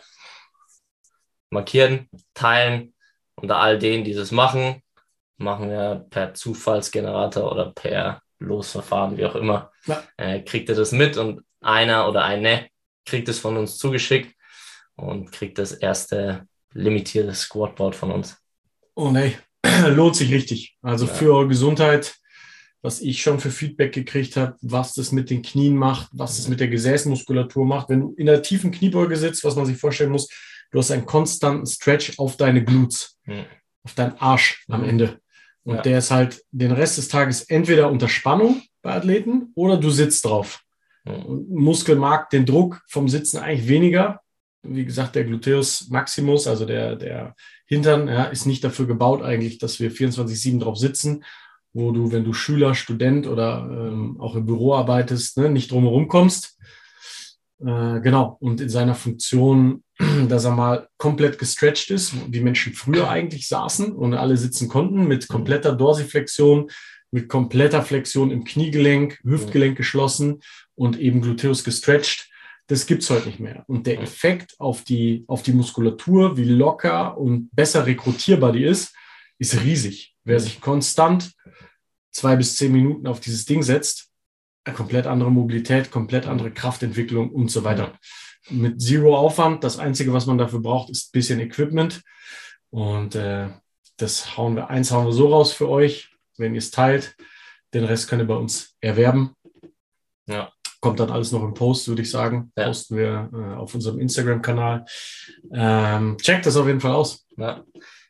Markieren, 1.49 2.09
teilen. 2.33 2.93
Unter 3.35 3.57
all 3.57 3.79
denen, 3.79 4.03
die 4.03 4.13
das 4.13 4.31
machen, 4.31 4.83
machen 5.37 5.69
wir 5.69 6.05
per 6.09 6.33
Zufallsgenerator 6.33 7.49
oder 7.49 7.71
per 7.71 8.21
Losverfahren, 8.39 9.17
wie 9.17 9.25
auch 9.25 9.35
immer. 9.35 9.71
Ja. 9.85 10.03
Äh, 10.17 10.41
kriegt 10.41 10.67
ihr 10.67 10.75
das 10.75 10.91
mit 10.91 11.15
und 11.15 11.41
einer 11.61 12.09
oder 12.09 12.25
eine 12.25 12.67
kriegt 13.05 13.27
es 13.29 13.39
von 13.39 13.57
uns 13.57 13.77
zugeschickt 13.77 14.35
und 14.95 15.31
kriegt 15.31 15.57
das 15.57 15.71
erste 15.71 16.47
limitierte 16.73 17.33
Squatboard 17.33 17.95
von 17.95 18.11
uns. 18.11 18.37
Oh 18.95 19.11
nee, 19.11 19.37
lohnt 19.87 20.15
sich 20.15 20.31
richtig. 20.31 20.77
Also 20.81 21.05
ja. 21.05 21.13
für 21.13 21.33
eure 21.33 21.47
Gesundheit 21.47 22.19
was 22.81 23.01
ich 23.01 23.21
schon 23.21 23.39
für 23.39 23.51
Feedback 23.51 23.93
gekriegt 23.93 24.37
habe, 24.37 24.55
was 24.61 24.93
das 24.93 25.11
mit 25.11 25.29
den 25.29 25.41
Knien 25.41 25.75
macht, 25.75 26.09
was 26.13 26.37
das 26.37 26.47
mit 26.47 26.59
der 26.59 26.69
Gesäßmuskulatur 26.69 27.65
macht. 27.65 27.89
Wenn 27.89 28.01
du 28.01 28.13
in 28.17 28.25
der 28.25 28.41
tiefen 28.41 28.71
Kniebeuge 28.71 29.17
sitzt, 29.17 29.43
was 29.43 29.55
man 29.55 29.65
sich 29.65 29.77
vorstellen 29.77 30.11
muss, 30.11 30.29
du 30.71 30.79
hast 30.79 30.91
einen 30.91 31.05
konstanten 31.05 31.65
Stretch 31.65 32.17
auf 32.17 32.37
deine 32.37 32.63
Glutes, 32.63 33.17
mhm. 33.25 33.45
auf 33.83 33.95
deinen 33.95 34.17
Arsch 34.17 34.63
am. 34.69 34.83
Ende. 34.83 35.19
Und 35.63 35.75
ja. 35.75 35.81
der 35.81 35.97
ist 35.99 36.11
halt 36.11 36.41
den 36.51 36.71
Rest 36.71 36.97
des 36.97 37.09
Tages 37.09 37.41
entweder 37.43 37.91
unter 37.91 38.07
Spannung 38.07 38.63
bei 38.81 38.93
Athleten 38.93 39.51
oder 39.55 39.77
du 39.77 39.89
sitzt 39.89 40.23
drauf. 40.23 40.61
Muskel 41.05 41.95
mag 41.95 42.29
den 42.29 42.45
Druck 42.45 42.81
vom 42.87 43.07
Sitzen 43.07 43.37
eigentlich 43.37 43.67
weniger. 43.67 44.21
Wie 44.61 44.85
gesagt, 44.85 45.15
der 45.15 45.23
Gluteus 45.23 45.89
Maximus, 45.89 46.47
also 46.47 46.65
der, 46.65 46.95
der 46.95 47.35
Hintern, 47.65 48.07
ja, 48.07 48.25
ist 48.25 48.45
nicht 48.45 48.63
dafür 48.63 48.87
gebaut 48.87 49.21
eigentlich, 49.21 49.57
dass 49.57 49.79
wir 49.79 49.91
24-7 49.91 50.59
drauf 50.59 50.77
sitzen 50.77 51.23
wo 51.73 51.91
du, 51.91 52.11
wenn 52.11 52.23
du 52.23 52.33
Schüler, 52.33 52.75
Student 52.75 53.27
oder 53.27 53.67
ähm, 53.69 54.19
auch 54.19 54.35
im 54.35 54.45
Büro 54.45 54.73
arbeitest, 54.73 55.37
ne, 55.37 55.49
nicht 55.49 55.71
drumherum 55.71 56.07
kommst. 56.07 56.57
Äh, 57.59 57.99
genau, 58.01 58.37
und 58.39 58.61
in 58.61 58.69
seiner 58.69 58.95
Funktion, 58.95 59.83
dass 60.29 60.45
er 60.45 60.51
mal 60.51 60.87
komplett 60.97 61.37
gestretched 61.37 61.91
ist, 61.91 62.13
wie 62.31 62.39
Menschen 62.39 62.73
früher 62.73 63.09
eigentlich 63.09 63.47
saßen 63.47 63.91
und 63.91 64.13
alle 64.13 64.37
sitzen 64.37 64.67
konnten, 64.67 65.07
mit 65.07 65.27
kompletter 65.27 65.73
Dorsiflexion, 65.73 66.69
mit 67.11 67.27
kompletter 67.27 67.81
Flexion 67.81 68.31
im 68.31 68.43
Kniegelenk, 68.43 69.19
Hüftgelenk 69.23 69.77
geschlossen 69.77 70.41
und 70.75 70.99
eben 70.99 71.21
Gluteus 71.21 71.63
gestretched. 71.63 72.29
Das 72.67 72.85
gibt's 72.85 73.09
heute 73.09 73.27
nicht 73.27 73.39
mehr. 73.39 73.63
Und 73.67 73.87
der 73.87 73.99
Effekt 74.01 74.55
auf 74.59 74.83
die, 74.83 75.25
auf 75.27 75.41
die 75.41 75.53
Muskulatur, 75.53 76.37
wie 76.37 76.45
locker 76.45 77.17
und 77.17 77.49
besser 77.51 77.85
rekrutierbar 77.85 78.51
die 78.51 78.63
ist, 78.63 78.95
ist 79.39 79.63
riesig. 79.63 80.15
Wer 80.23 80.39
sich 80.39 80.61
konstant 80.61 81.31
zwei 82.11 82.35
bis 82.35 82.57
zehn 82.57 82.71
Minuten 82.71 83.07
auf 83.07 83.19
dieses 83.19 83.45
Ding 83.45 83.63
setzt, 83.63 84.09
komplett 84.75 85.07
andere 85.07 85.31
Mobilität, 85.31 85.89
komplett 85.89 86.27
andere 86.27 86.51
Kraftentwicklung 86.51 87.31
und 87.31 87.49
so 87.49 87.63
weiter. 87.63 87.97
Mit 88.49 88.81
Zero 88.81 89.17
Aufwand. 89.17 89.63
Das 89.63 89.79
Einzige, 89.79 90.13
was 90.13 90.25
man 90.25 90.37
dafür 90.37 90.59
braucht, 90.59 90.89
ist 90.89 91.07
ein 91.07 91.11
bisschen 91.13 91.39
Equipment. 91.39 92.01
Und 92.69 93.15
äh, 93.15 93.49
das 93.97 94.37
hauen 94.37 94.55
wir, 94.55 94.69
eins 94.69 94.91
hauen 94.91 95.05
wir 95.05 95.13
so 95.13 95.29
raus 95.29 95.51
für 95.51 95.69
euch, 95.69 96.08
wenn 96.39 96.53
ihr 96.53 96.59
es 96.59 96.71
teilt. 96.71 97.15
Den 97.73 97.85
Rest 97.85 98.09
könnt 98.09 98.21
ihr 98.21 98.27
bei 98.27 98.35
uns 98.35 98.75
erwerben. 98.81 99.35
Ja. 100.27 100.51
Kommt 100.81 100.99
dann 100.99 101.11
alles 101.11 101.31
noch 101.31 101.43
im 101.43 101.53
Post, 101.53 101.87
würde 101.87 102.01
ich 102.01 102.09
sagen. 102.09 102.51
Ja. 102.57 102.65
Posten 102.65 102.95
wir 102.97 103.29
äh, 103.33 103.55
auf 103.57 103.75
unserem 103.75 103.99
Instagram-Kanal. 103.99 104.85
Ähm, 105.53 106.17
checkt 106.21 106.45
das 106.45 106.55
auf 106.57 106.67
jeden 106.67 106.79
Fall 106.79 106.93
aus. 106.93 107.27
Ja. 107.37 107.63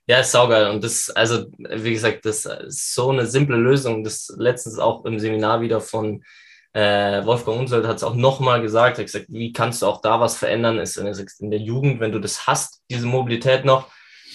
Ja, 0.05 0.21
ist 0.21 0.31
saugeil. 0.31 0.71
Und 0.71 0.83
das, 0.83 1.11
also, 1.11 1.45
wie 1.57 1.93
gesagt, 1.93 2.25
das 2.25 2.45
ist 2.45 2.95
so 2.95 3.11
eine 3.11 3.27
simple 3.27 3.57
Lösung. 3.57 4.03
Das 4.03 4.33
letztens 4.37 4.79
auch 4.79 5.05
im 5.05 5.19
Seminar 5.19 5.61
wieder 5.61 5.81
von 5.81 6.23
äh, 6.73 7.23
Wolfgang 7.25 7.59
Unselt 7.59 7.85
hat 7.85 7.97
es 7.97 8.03
auch 8.03 8.15
nochmal 8.15 8.61
gesagt. 8.61 8.97
Er 8.97 9.01
hat 9.01 9.05
gesagt, 9.05 9.27
wie 9.29 9.53
kannst 9.53 9.81
du 9.81 9.85
auch 9.85 10.01
da 10.01 10.19
was 10.19 10.35
verändern? 10.35 10.79
Ist 10.79 10.97
in 10.97 11.51
der 11.51 11.59
Jugend, 11.59 11.99
wenn 11.99 12.11
du 12.11 12.19
das 12.19 12.47
hast, 12.47 12.81
diese 12.89 13.05
Mobilität 13.05 13.65
noch, 13.65 13.87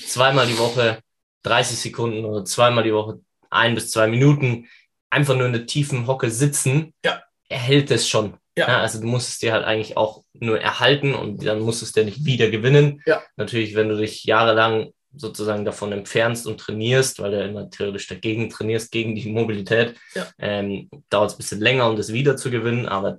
zweimal 0.06 0.46
die 0.46 0.58
Woche 0.58 1.00
30 1.42 1.76
Sekunden 1.78 2.24
oder 2.24 2.44
zweimal 2.44 2.84
die 2.84 2.94
Woche 2.94 3.20
ein 3.54 3.74
bis 3.74 3.90
zwei 3.90 4.06
Minuten 4.06 4.66
einfach 5.10 5.36
nur 5.36 5.46
in 5.46 5.52
der 5.52 5.66
tiefen 5.66 6.06
Hocke 6.06 6.30
sitzen, 6.30 6.92
Ja. 7.04 7.22
erhält 7.48 7.90
es 7.90 8.08
schon. 8.08 8.34
Ja. 8.56 8.68
Ja, 8.68 8.80
also 8.80 9.00
du 9.00 9.06
musst 9.06 9.28
es 9.30 9.38
dir 9.38 9.52
halt 9.52 9.64
eigentlich 9.64 9.96
auch 9.96 10.22
nur 10.34 10.60
erhalten 10.60 11.14
und 11.14 11.44
dann 11.44 11.60
musst 11.60 11.82
du 11.82 11.86
es 11.86 11.92
dir 11.92 12.04
nicht 12.04 12.24
wieder 12.24 12.50
gewinnen. 12.50 13.02
Ja. 13.06 13.22
Natürlich, 13.36 13.74
wenn 13.74 13.88
du 13.88 13.96
dich 13.96 14.24
jahrelang 14.24 14.90
sozusagen 15.16 15.64
davon 15.64 15.92
entfernst 15.92 16.46
und 16.46 16.58
trainierst, 16.60 17.20
weil 17.20 17.30
du 17.32 17.38
ja 17.38 17.46
immer 17.46 17.70
theoretisch 17.70 18.08
dagegen 18.08 18.50
trainierst, 18.50 18.90
gegen 18.90 19.14
die 19.14 19.30
Mobilität, 19.30 19.94
Ja. 20.14 20.26
ähm, 20.38 20.88
dauert 21.10 21.30
es 21.30 21.34
ein 21.34 21.38
bisschen 21.38 21.60
länger, 21.60 21.88
um 21.88 21.96
das 21.96 22.12
wieder 22.12 22.36
zu 22.36 22.50
gewinnen, 22.50 22.86
aber 22.86 23.18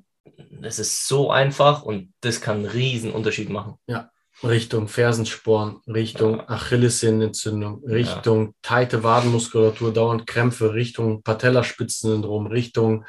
es 0.62 0.80
ist 0.80 1.08
so 1.08 1.32
einfach 1.32 1.84
und 1.84 2.12
das 2.22 2.42
kann 2.42 2.58
einen 2.58 2.66
riesen 2.66 3.12
Unterschied 3.12 3.50
machen. 3.50 3.76
Richtung 4.44 4.88
Fersensporn, 4.88 5.82
Richtung 5.88 6.42
Achillessehnenentzündung, 6.48 7.84
Richtung 7.86 8.54
teite 8.62 9.04
Wadenmuskulatur, 9.04 9.94
dauernd 9.94 10.28
Krämpfe, 10.28 10.74
Richtung 10.74 11.24
Patellaspitzensyndrom, 11.24 12.48
Richtung 12.48 13.06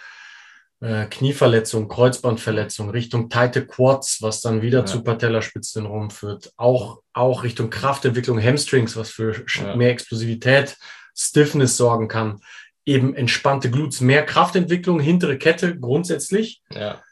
äh, 0.80 1.06
Knieverletzung, 1.06 1.88
Kreuzbandverletzung, 1.88 2.90
Richtung 2.90 3.28
teite 3.30 3.66
Quads, 3.66 4.18
was 4.20 4.40
dann 4.42 4.60
wieder 4.62 4.80
Ja. 4.80 4.86
zu 4.86 5.02
Patellaspitzensyndrom 5.02 6.10
führt. 6.10 6.52
Auch, 6.56 7.00
auch 7.12 7.42
Richtung 7.44 7.70
Kraftentwicklung, 7.70 8.40
Hamstrings, 8.42 8.94
was 8.96 9.10
für 9.10 9.44
Ja. 9.56 9.74
mehr 9.74 9.90
Explosivität, 9.90 10.76
Stiffness 11.14 11.76
sorgen 11.78 12.08
kann. 12.08 12.40
Eben 12.84 13.14
entspannte 13.14 13.70
Glutes, 13.70 14.00
mehr 14.00 14.24
Kraftentwicklung, 14.24 15.00
hintere 15.00 15.38
Kette 15.38 15.78
grundsätzlich 15.78 16.60
Ja, 16.70 17.02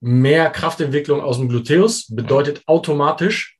mehr 0.00 0.50
Kraftentwicklung 0.50 1.20
aus 1.22 1.38
dem 1.38 1.48
Gluteus 1.48 2.06
bedeutet 2.14 2.62
automatisch 2.66 3.55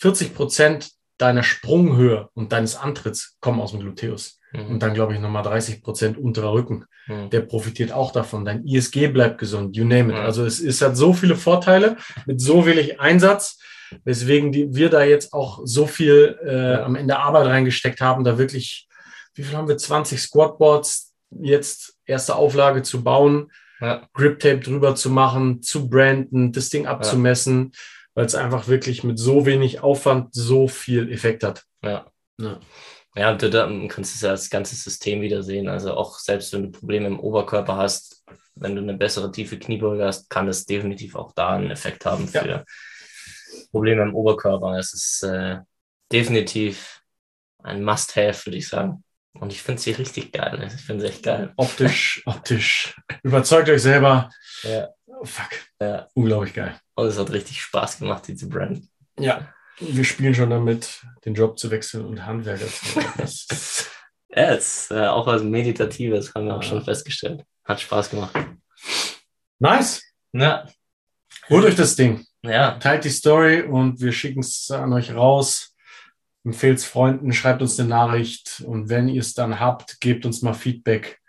40 0.00 0.34
Prozent 0.34 0.90
deiner 1.18 1.42
Sprunghöhe 1.42 2.28
und 2.34 2.52
deines 2.52 2.76
Antritts 2.76 3.36
kommen 3.40 3.60
aus 3.60 3.72
dem 3.72 3.80
Gluteus. 3.80 4.38
Mhm. 4.52 4.66
Und 4.66 4.82
dann 4.82 4.94
glaube 4.94 5.14
ich 5.14 5.20
nochmal 5.20 5.42
30 5.42 5.82
Prozent 5.82 6.18
unterer 6.18 6.52
Rücken. 6.52 6.84
Mhm. 7.06 7.30
Der 7.30 7.40
profitiert 7.40 7.92
auch 7.92 8.10
davon. 8.12 8.44
Dein 8.44 8.64
ISG 8.66 9.08
bleibt 9.08 9.38
gesund, 9.38 9.76
you 9.76 9.84
name 9.84 10.10
it. 10.12 10.18
Ja. 10.18 10.24
Also 10.24 10.44
es, 10.44 10.60
es 10.60 10.80
hat 10.80 10.96
so 10.96 11.12
viele 11.12 11.36
Vorteile 11.36 11.96
mit 12.26 12.40
so 12.40 12.64
wenig 12.66 12.98
Einsatz, 13.00 13.58
weswegen 14.04 14.52
die, 14.52 14.74
wir 14.74 14.88
da 14.88 15.02
jetzt 15.04 15.32
auch 15.32 15.60
so 15.64 15.86
viel 15.86 16.38
äh, 16.44 16.72
Ja. 16.72 16.84
am 16.84 16.94
Ende 16.96 17.18
Arbeit 17.18 17.46
reingesteckt 17.46 18.00
haben, 18.00 18.24
da 18.24 18.38
wirklich, 18.38 18.88
wie 19.34 19.42
viel 19.42 19.56
haben 19.56 19.68
wir? 19.68 19.76
20 19.76 20.20
Squatboards 20.20 21.12
jetzt 21.30 21.94
erste 22.06 22.34
Auflage 22.34 22.82
zu 22.82 23.04
bauen. 23.04 23.52
ja, 23.80 24.08
Grip 24.14 24.40
Tape 24.40 24.60
drüber 24.60 24.94
zu 24.94 25.10
machen, 25.10 25.62
zu 25.62 25.88
branden, 25.88 26.52
das 26.52 26.68
Ding 26.70 26.86
abzumessen, 26.86 27.72
weil 28.14 28.26
es 28.26 28.34
einfach 28.34 28.68
wirklich 28.68 29.04
mit 29.04 29.18
so 29.18 29.46
wenig 29.46 29.80
Aufwand 29.80 30.34
so 30.34 30.68
viel 30.68 31.10
Effekt 31.12 31.42
hat. 31.44 31.64
ja. 31.82 32.06
Ja. 32.38 32.58
Ja, 33.16 33.32
und 33.32 33.42
du 33.42 33.50
da 33.50 33.68
kannst 33.88 34.14
es 34.14 34.20
ja 34.20 34.30
als 34.30 34.48
ganzes 34.50 34.84
System 34.84 35.20
wieder 35.20 35.42
sehen. 35.42 35.68
Also 35.68 35.94
auch 35.94 36.18
selbst 36.20 36.52
wenn 36.52 36.70
du 36.70 36.78
Probleme 36.78 37.08
im 37.08 37.18
Oberkörper 37.18 37.76
hast, 37.76 38.24
wenn 38.54 38.76
du 38.76 38.82
eine 38.82 38.94
bessere 38.94 39.32
tiefe 39.32 39.58
Kniebeuge 39.58 40.04
hast, 40.04 40.30
kann 40.30 40.46
das 40.46 40.64
definitiv 40.64 41.16
auch 41.16 41.32
da 41.32 41.50
einen 41.50 41.72
Effekt 41.72 42.06
haben 42.06 42.28
für 42.28 42.46
Ja. 42.46 42.64
Probleme 43.72 44.02
im 44.02 44.14
Oberkörper. 44.14 44.78
Es 44.78 44.92
ist 44.94 45.22
äh, 45.24 45.58
definitiv 46.12 47.02
ein 47.62 47.82
Must-Have, 47.84 48.46
würde 48.46 48.58
ich 48.58 48.68
sagen. 48.68 49.02
Und 49.34 49.52
ich 49.52 49.62
finde 49.62 49.80
sie 49.80 49.90
richtig 49.92 50.32
geil. 50.32 50.62
Ich 50.66 50.80
finde 50.80 51.02
sie 51.02 51.08
echt 51.08 51.22
geil. 51.22 51.52
Optisch, 51.56 52.22
optisch. 52.26 52.96
Überzeugt 53.22 53.68
euch 53.68 53.82
selber. 53.82 54.30
Ja. 54.62 54.88
Oh, 55.20 55.24
fuck. 55.26 55.50
Ja. 55.80 56.08
Unglaublich 56.14 56.54
geil. 56.54 56.78
Und 56.94 57.06
es 57.06 57.18
hat 57.18 57.30
richtig 57.30 57.60
Spaß 57.60 57.98
gemacht, 57.98 58.26
diese 58.26 58.48
Brand. 58.48 58.88
Ja. 59.18 59.52
Wir 59.78 60.04
spielen 60.04 60.34
schon 60.34 60.50
damit, 60.50 61.00
den 61.24 61.34
Job 61.34 61.58
zu 61.58 61.70
wechseln 61.70 62.04
und 62.06 62.24
Handwerker 62.26 62.66
zu 62.66 62.96
werden. 62.96 63.30
Ja, 64.32 64.50
es 64.52 64.82
ist 64.82 64.90
äh, 64.92 65.06
auch 65.08 65.26
was 65.26 65.42
Meditatives, 65.42 66.32
haben 66.32 66.46
wir 66.46 66.54
auch 66.56 66.62
schon 66.62 66.84
festgestellt. 66.84 67.42
Hat 67.64 67.80
Spaß 67.80 68.10
gemacht. 68.10 68.32
nice. 69.58 70.02
Ja, 70.32 70.68
Holt 71.48 71.64
euch 71.64 71.74
das 71.74 71.96
Ding. 71.96 72.24
ja, 72.44 72.78
Teilt 72.78 73.04
die 73.04 73.10
Story 73.10 73.62
und 73.62 74.00
wir 74.00 74.12
schicken 74.12 74.38
es 74.38 74.70
an 74.70 74.92
euch 74.92 75.12
raus. 75.12 75.74
Empfehlt 76.44 76.78
es 76.78 76.84
Freunden, 76.84 77.32
schreibt 77.32 77.60
uns 77.60 77.80
eine 77.80 77.88
Nachricht 77.88 78.62
und 78.64 78.88
wenn 78.88 79.08
ihr 79.08 79.20
es 79.20 79.34
dann 79.34 79.58
habt, 79.58 80.00
gebt 80.00 80.24
uns 80.24 80.42
mal 80.42 80.54
Feedback, 80.54 81.19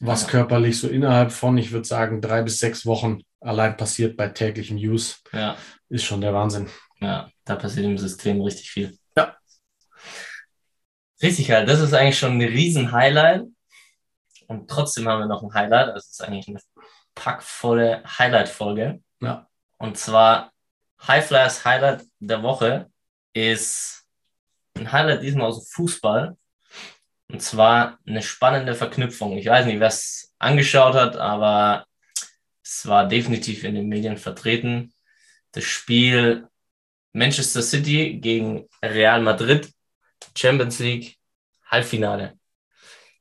was 0.00 0.22
Ja. 0.22 0.28
körperlich 0.28 0.78
so 0.78 0.88
innerhalb 0.88 1.32
von, 1.32 1.58
ich 1.58 1.72
würde 1.72 1.86
sagen, 1.86 2.20
drei 2.20 2.42
bis 2.42 2.58
sechs 2.58 2.86
Wochen 2.86 3.22
allein 3.40 3.76
passiert 3.76 4.16
bei 4.16 4.28
täglichem 4.28 4.76
Use, 4.76 5.16
ja. 5.32 5.56
ist 5.88 6.04
schon 6.04 6.20
der 6.20 6.34
Wahnsinn. 6.34 6.68
Ja, 7.00 7.28
da 7.44 7.56
passiert 7.56 7.86
im 7.86 7.98
System 7.98 8.40
richtig 8.40 8.70
viel. 8.70 8.98
Ja. 9.16 9.36
Richtig 11.22 11.50
halt. 11.50 11.68
Das 11.68 11.80
ist 11.80 11.94
eigentlich 11.94 12.18
schon 12.18 12.32
ein 12.38 12.42
riesen 12.42 12.92
Highlight. 12.92 13.44
Und 14.46 14.68
trotzdem 14.70 15.06
haben 15.08 15.20
wir 15.20 15.26
noch 15.26 15.42
ein 15.42 15.52
Highlight. 15.52 15.94
Das 15.94 16.06
ist 16.10 16.22
eigentlich 16.22 16.48
eine 16.48 16.60
packvolle 17.14 18.02
Highlight-Folge. 18.18 19.02
Ja. 19.20 19.46
Und 19.78 19.98
zwar 19.98 20.52
Highflyers 21.06 21.64
Highlight 21.64 22.04
der 22.18 22.42
Woche 22.42 22.90
ist 23.32 24.04
ein 24.74 24.90
Highlight 24.90 25.22
diesmal 25.22 25.46
aus 25.46 25.60
dem 25.60 25.66
Fußball. 25.70 26.36
Und 27.30 27.42
zwar 27.42 27.98
eine 28.06 28.22
spannende 28.22 28.74
Verknüpfung. 28.74 29.36
Ich 29.36 29.46
weiß 29.46 29.66
nicht, 29.66 29.80
wer 29.80 29.88
es 29.88 30.34
angeschaut 30.38 30.94
hat, 30.94 31.16
aber 31.16 31.86
es 32.62 32.86
war 32.86 33.06
definitiv 33.06 33.64
in 33.64 33.74
den 33.74 33.88
Medien 33.88 34.16
vertreten. 34.16 34.92
Das 35.52 35.64
Spiel 35.64 36.48
Manchester 37.12 37.62
City 37.62 38.18
gegen 38.18 38.68
Real 38.82 39.22
Madrid, 39.22 39.72
Champions 40.36 40.78
League, 40.78 41.16
Halbfinale. 41.66 42.38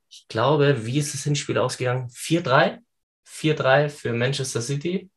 Ich 0.10 0.28
glaube, 0.28 0.86
wie 0.86 1.00
ist 1.00 1.14
das 1.14 1.24
Hinspiel 1.24 1.58
ausgegangen? 1.58 2.10
4-3? 2.10 2.80
4-3 3.26 3.90
für 3.90 4.14
Manchester 4.14 4.62
City 4.62 5.10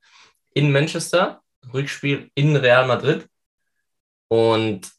in 0.53 0.73
Manchester, 0.73 1.43
Rückspiel 1.73 2.31
in 2.35 2.57
Real 2.57 2.87
Madrid. 2.87 3.29
Und 4.29 4.91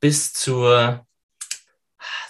bis 0.00 0.32
zur 0.32 1.07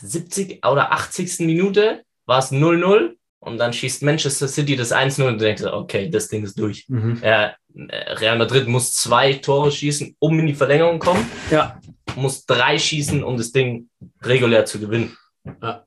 70 0.00 0.64
oder 0.67 0.93
80. 0.93 1.40
Minute 1.40 2.02
war 2.26 2.38
es 2.38 2.52
0-0 2.52 3.14
und 3.40 3.59
dann 3.59 3.73
schießt 3.73 4.02
Manchester 4.02 4.49
City 4.49 4.76
das 4.76 4.93
1-0 4.93 5.26
und 5.26 5.38
du 5.38 5.45
denkst, 5.45 5.62
okay, 5.64 6.11
das 6.11 6.28
Ding 6.28 6.45
ist 6.45 6.59
durch. 6.59 6.87
Mhm. 6.88 7.23
Äh, 7.23 7.50
Real 7.75 8.37
Madrid 8.38 8.67
muss 8.67 8.95
zwei 8.95 9.35
Tore 9.35 9.71
schießen, 9.71 10.17
um 10.19 10.38
in 10.38 10.47
die 10.47 10.55
Verlängerung 10.55 10.99
kommen, 10.99 11.28
Ja. 11.50 11.81
muss 12.17 12.45
drei 12.47 12.78
schießen, 12.78 13.23
um 13.23 13.37
das 13.37 13.52
Ding 13.52 13.88
regulär 14.23 14.64
zu 14.64 14.81
gewinnen. 14.81 15.17
Ja. 15.62 15.87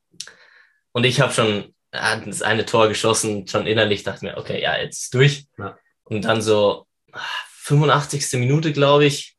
Und 0.92 1.04
ich 1.04 1.20
habe 1.20 1.32
schon 1.32 1.74
äh, 1.90 2.20
das 2.24 2.42
eine 2.42 2.64
Tor 2.64 2.88
geschossen, 2.88 3.46
schon 3.46 3.66
innerlich 3.66 4.02
dachte 4.02 4.24
mir, 4.24 4.36
okay, 4.38 4.60
ja, 4.62 4.76
jetzt 4.78 5.04
ist 5.04 5.14
durch. 5.14 5.46
Ja. 5.58 5.76
Und 6.04 6.24
dann 6.24 6.40
so 6.42 6.86
ah, 7.12 7.20
85. 7.64 8.40
Minute, 8.40 8.72
glaube 8.72 9.04
ich, 9.04 9.36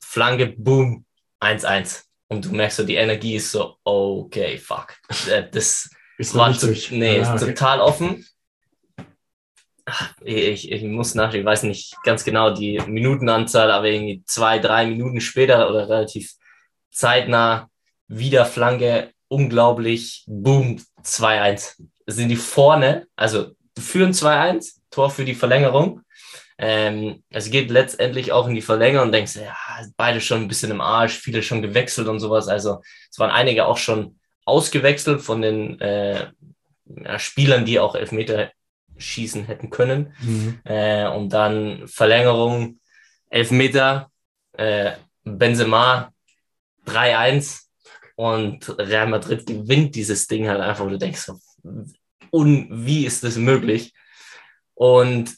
Flanke, 0.00 0.46
boom, 0.56 1.04
1-1. 1.40 2.05
Und 2.28 2.44
du 2.44 2.50
merkst 2.52 2.78
so, 2.78 2.84
die 2.84 2.96
Energie 2.96 3.36
ist 3.36 3.52
so, 3.52 3.76
okay, 3.84 4.58
fuck. 4.58 4.94
Äh, 5.30 5.44
Das 5.50 5.88
war 6.34 6.52
durch. 6.52 6.90
nee, 6.90 7.20
Ah, 7.20 7.34
okay. 7.34 7.46
total 7.46 7.80
offen. 7.80 8.26
Ich, 10.24 10.72
ich 10.72 10.82
muss 10.82 11.14
nach, 11.14 11.32
ich 11.32 11.44
weiß 11.44 11.62
nicht 11.62 11.94
ganz 12.02 12.24
genau 12.24 12.50
die 12.52 12.80
Minutenanzahl, 12.88 13.70
aber 13.70 13.86
irgendwie 13.86 14.24
zwei, 14.26 14.58
drei 14.58 14.86
Minuten 14.86 15.20
später 15.20 15.70
oder 15.70 15.88
relativ 15.88 16.32
zeitnah 16.90 17.70
wieder 18.08 18.46
Flanke, 18.46 19.12
unglaublich, 19.28 20.24
boom, 20.26 20.82
2-1. 21.04 21.80
Sind 22.06 22.28
die 22.30 22.36
vorne, 22.36 23.06
also 23.14 23.52
führen 23.78 24.12
2-1, 24.12 24.78
Tor 24.90 25.10
für 25.10 25.24
die 25.24 25.34
Verlängerung. 25.34 26.00
Ähm, 26.58 27.22
es 27.30 27.50
geht 27.50 27.70
letztendlich 27.70 28.32
auch 28.32 28.48
in 28.48 28.54
die 28.54 28.62
Verlängerung 28.62 29.08
und 29.08 29.12
denkst, 29.12 29.36
ja, 29.36 29.54
beide 29.96 30.20
schon 30.20 30.42
ein 30.42 30.48
bisschen 30.48 30.70
im 30.70 30.80
Arsch, 30.80 31.14
viele 31.18 31.42
schon 31.42 31.62
gewechselt 31.62 32.08
und 32.08 32.20
sowas. 32.20 32.48
Also 32.48 32.80
es 33.10 33.18
waren 33.18 33.30
einige 33.30 33.66
auch 33.66 33.76
schon 33.76 34.18
ausgewechselt 34.44 35.20
von 35.20 35.42
den 35.42 35.80
äh, 35.80 36.28
ja, 36.86 37.18
Spielern, 37.18 37.64
die 37.64 37.78
auch 37.78 37.94
Elfmeter 37.94 38.50
schießen 38.96 39.44
hätten 39.44 39.70
können. 39.70 40.14
Mhm. 40.20 40.60
Äh, 40.64 41.06
und 41.08 41.30
dann 41.30 41.86
Verlängerung, 41.88 42.80
Elfmeter, 43.28 44.10
äh, 44.56 44.92
Benzema 45.24 46.12
3-1 46.86 47.64
und 48.14 48.78
Real 48.78 49.08
Madrid 49.08 49.44
gewinnt 49.44 49.94
dieses 49.94 50.26
Ding 50.26 50.48
halt 50.48 50.60
einfach, 50.60 50.84
wo 50.84 50.88
du 50.88 50.98
denkst, 50.98 51.30
und 52.30 52.68
wie 52.70 53.04
ist 53.04 53.24
das 53.24 53.36
möglich? 53.36 53.92
Und 54.74 55.34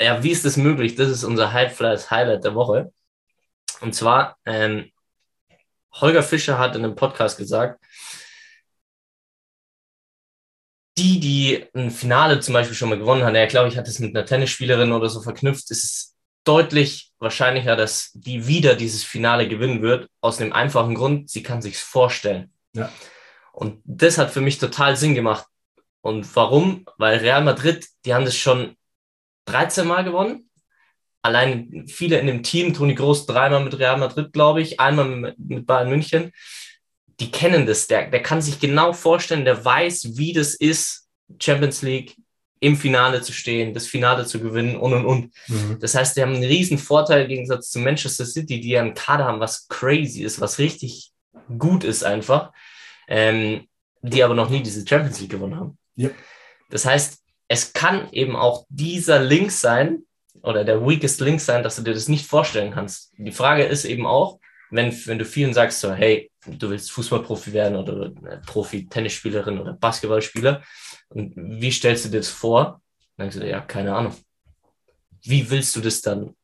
ja, 0.00 0.22
wie 0.22 0.30
ist 0.30 0.44
das 0.44 0.56
möglich? 0.56 0.94
Das 0.94 1.08
ist 1.08 1.24
unser 1.24 1.52
Highlight, 1.52 2.10
Highlight 2.10 2.44
der 2.44 2.54
Woche. 2.54 2.92
Und 3.80 3.94
zwar, 3.94 4.36
ähm, 4.44 4.90
Holger 5.92 6.22
Fischer 6.22 6.58
hat 6.58 6.76
in 6.76 6.84
einem 6.84 6.94
Podcast 6.94 7.38
gesagt, 7.38 7.82
die, 10.98 11.20
die 11.20 11.66
ein 11.74 11.90
Finale 11.90 12.40
zum 12.40 12.54
Beispiel 12.54 12.76
schon 12.76 12.88
mal 12.88 12.98
gewonnen 12.98 13.24
haben, 13.24 13.34
ja, 13.34 13.46
glaube 13.46 13.68
ich, 13.68 13.76
hat 13.76 13.88
es 13.88 13.98
mit 13.98 14.16
einer 14.16 14.24
Tennisspielerin 14.24 14.92
oder 14.92 15.08
so 15.08 15.20
verknüpft, 15.20 15.70
ist 15.70 15.84
es 15.84 16.14
deutlich 16.44 17.12
wahrscheinlicher, 17.18 17.76
dass 17.76 18.12
die 18.14 18.46
wieder 18.46 18.76
dieses 18.76 19.04
Finale 19.04 19.48
gewinnen 19.48 19.82
wird, 19.82 20.08
aus 20.20 20.38
dem 20.38 20.52
einfachen 20.52 20.94
Grund, 20.94 21.28
sie 21.30 21.42
kann 21.42 21.60
sich's 21.60 21.80
vorstellen. 21.80 22.52
Ja. 22.72 22.90
Und 23.52 23.82
das 23.84 24.18
hat 24.18 24.30
für 24.30 24.40
mich 24.40 24.58
total 24.58 24.96
Sinn 24.96 25.14
gemacht. 25.14 25.46
Und 26.02 26.36
warum? 26.36 26.86
Weil 26.98 27.18
Real 27.18 27.42
Madrid, 27.42 27.86
die 28.04 28.14
haben 28.14 28.24
das 28.24 28.36
schon 28.36 28.76
13 29.46 29.86
Mal 29.86 30.04
gewonnen. 30.04 30.48
Allein 31.22 31.86
viele 31.88 32.18
in 32.18 32.26
dem 32.26 32.42
Team, 32.42 32.72
Toni 32.72 32.94
Groß 32.94 33.26
dreimal 33.26 33.64
mit 33.64 33.78
Real 33.78 33.98
Madrid, 33.98 34.32
glaube 34.32 34.60
ich, 34.60 34.78
einmal 34.78 35.34
mit 35.36 35.66
Bayern 35.66 35.88
München. 35.88 36.32
Die 37.18 37.30
kennen 37.30 37.66
das. 37.66 37.86
Der, 37.88 38.10
der 38.10 38.22
kann 38.22 38.42
sich 38.42 38.60
genau 38.60 38.92
vorstellen, 38.92 39.44
der 39.44 39.64
weiß, 39.64 40.16
wie 40.16 40.32
das 40.32 40.54
ist, 40.54 41.08
Champions 41.40 41.82
League 41.82 42.16
im 42.60 42.76
Finale 42.76 43.22
zu 43.22 43.32
stehen, 43.32 43.74
das 43.74 43.86
Finale 43.86 44.24
zu 44.24 44.40
gewinnen 44.40 44.76
und 44.76 44.92
und 44.92 45.04
und. 45.04 45.32
Mhm. 45.48 45.78
Das 45.80 45.94
heißt, 45.94 46.16
die 46.16 46.22
haben 46.22 46.34
einen 46.34 46.44
riesen 46.44 46.78
Vorteil 46.78 47.22
im 47.22 47.28
Gegensatz 47.28 47.70
zu 47.70 47.78
Manchester 47.80 48.24
City, 48.24 48.60
die 48.60 48.70
ja 48.70 48.80
einen 48.80 48.94
Kader 48.94 49.24
haben, 49.24 49.40
was 49.40 49.68
crazy 49.68 50.22
ist, 50.22 50.40
was 50.40 50.58
richtig 50.58 51.12
gut 51.58 51.84
ist 51.84 52.04
einfach, 52.04 52.52
ähm, 53.08 53.66
die 54.00 54.22
aber 54.22 54.34
noch 54.34 54.48
nie 54.48 54.62
diese 54.62 54.86
Champions 54.86 55.20
League 55.20 55.30
gewonnen 55.30 55.56
haben. 55.56 55.78
Ja. 55.96 56.10
Das 56.70 56.86
heißt, 56.86 57.22
es 57.48 57.72
kann 57.72 58.08
eben 58.12 58.36
auch 58.36 58.66
dieser 58.68 59.20
Link 59.20 59.52
sein 59.52 60.04
oder 60.42 60.64
der 60.64 60.86
weakest 60.86 61.20
Link 61.20 61.40
sein, 61.40 61.62
dass 61.62 61.76
du 61.76 61.82
dir 61.82 61.94
das 61.94 62.08
nicht 62.08 62.26
vorstellen 62.26 62.72
kannst. 62.72 63.12
Die 63.16 63.32
Frage 63.32 63.64
ist 63.64 63.84
eben 63.84 64.06
auch, 64.06 64.38
wenn, 64.70 64.92
wenn 65.06 65.18
du 65.18 65.24
vielen 65.24 65.54
sagst, 65.54 65.80
so, 65.80 65.92
hey, 65.92 66.30
du 66.46 66.70
willst 66.70 66.90
Fußballprofi 66.90 67.52
werden 67.52 67.76
oder 67.76 68.10
Profi-Tennisspielerin 68.46 69.58
oder 69.58 69.74
Basketballspieler, 69.74 70.62
und 71.08 71.34
wie 71.36 71.70
stellst 71.70 72.04
du 72.04 72.08
dir 72.08 72.18
das 72.18 72.28
vor? 72.28 72.80
Dann 73.16 73.30
denkst 73.30 73.38
du, 73.38 73.48
ja, 73.48 73.60
keine 73.60 73.94
Ahnung. 73.94 74.14
Wie 75.22 75.48
willst 75.50 75.74
du 75.76 75.80
das 75.80 76.02
dann 76.02 76.34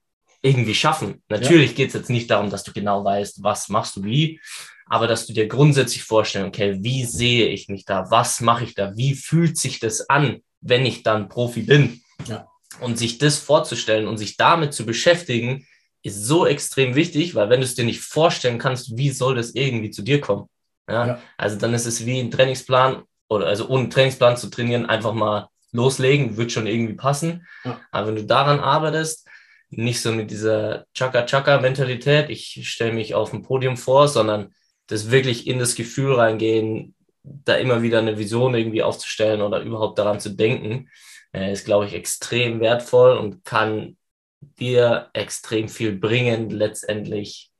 irgendwie 0.41 0.75
schaffen? 0.75 1.23
Natürlich 1.29 1.71
ja. 1.71 1.77
geht 1.77 1.89
es 1.89 1.95
jetzt 1.95 2.11
nicht 2.11 2.31
darum, 2.31 2.51
dass 2.51 2.65
du 2.65 2.73
genau 2.73 3.05
weißt, 3.05 3.43
was 3.43 3.69
machst 3.69 3.97
du 3.97 4.05
wie, 4.05 4.41
aber 4.87 5.07
dass 5.07 5.27
du 5.27 5.33
dir 5.33 5.49
grundsätzlich 5.49 6.05
vorstellen, 6.05 6.47
okay, 6.47 6.79
wie 6.81 7.05
sehe 7.05 7.49
ich 7.49 7.69
mich 7.69 7.85
da? 7.85 8.11
Was 8.11 8.41
mache 8.41 8.65
ich 8.65 8.75
da? 8.75 8.97
Wie 8.97 9.15
fühlt 9.15 9.59
sich 9.59 9.81
das 9.81 10.09
an, 10.09 10.43
wenn 10.63 10.87
ich 10.87 11.03
dann 11.03 11.29
Profi 11.29 11.63
bin? 11.63 12.01
Ja. 12.27 12.49
Und 12.81 12.99
sich 12.99 13.19
das 13.19 13.39
vorzustellen 13.39 14.09
und 14.09 14.17
sich 14.17 14.37
damit 14.37 14.73
zu 14.73 14.87
beschäftigen, 14.87 15.67
ist 16.03 16.25
so 16.25 16.47
extrem 16.47 16.95
wichtig, 16.95 17.35
weil 17.35 17.51
wenn 17.51 17.61
du 17.61 17.67
es 17.67 17.75
dir 17.75 17.85
nicht 17.85 18.01
vorstellen 18.01 18.59
kannst, 18.59 18.97
wie 18.97 19.11
soll 19.11 19.35
das 19.35 19.55
irgendwie 19.55 19.91
zu 19.91 20.03
dir 20.03 20.21
kommen? 20.21 20.49
Ja? 20.89 21.07
ja. 21.07 21.23
Also 21.37 21.59
dann 21.59 21.75
ist 21.75 21.87
es 21.87 22.07
wie 22.07 22.19
ein 22.19 22.31
Trainingsplan 22.31 23.03
oder 23.29 23.47
also 23.47 23.69
ohne 23.69 23.89
Trainingsplan 23.89 24.37
zu 24.37 24.49
trainieren, 24.49 24.87
einfach 24.87 25.13
mal 25.13 25.49
loslegen, 25.71 26.37
wird 26.37 26.53
schon 26.53 26.67
irgendwie 26.67 26.95
passen. 26.95 27.47
Ja. 27.65 27.81
Aber 27.91 28.09
wenn 28.09 28.17
du 28.17 28.25
daran 28.25 28.61
arbeitest, 28.61 29.29
nicht 29.71 30.03
so 30.03 30.13
mit 30.13 30.31
dieser 30.31 30.87
Chaka-Chaka-Mentalität, 30.95 32.29
ich 32.29 32.69
stelle 32.69 32.93
mich 32.93 33.15
auf 33.15 33.33
ein 33.33 33.43
Podium 33.43 33.77
vor, 33.77 34.09
sondern 34.09 34.55
das 34.89 35.11
wirklich 35.11 35.47
in 35.47 35.59
das 35.59 35.75
Gefühl 35.75 36.15
reingehen, 36.15 36.95
da 37.23 37.55
immer 37.57 37.83
wieder 37.83 37.99
eine 37.99 38.19
Vision 38.19 38.55
irgendwie 38.55 38.83
aufzustellen 38.83 39.43
oder 39.43 39.61
überhaupt 39.61 39.99
daran 39.99 40.21
zu 40.21 40.31
denken, 40.31 40.91
äh, 41.33 41.53
ist, 41.53 41.65
glaube 41.65 41.87
ich, 41.87 41.95
extrem 41.95 42.61
wertvoll 42.61 43.17
und 43.17 43.45
kann 43.45 43.97
dir 44.41 45.11
extrem 45.13 45.69
viel 45.69 45.97
bringen, 45.97 46.51
letztendlich, 46.51 47.51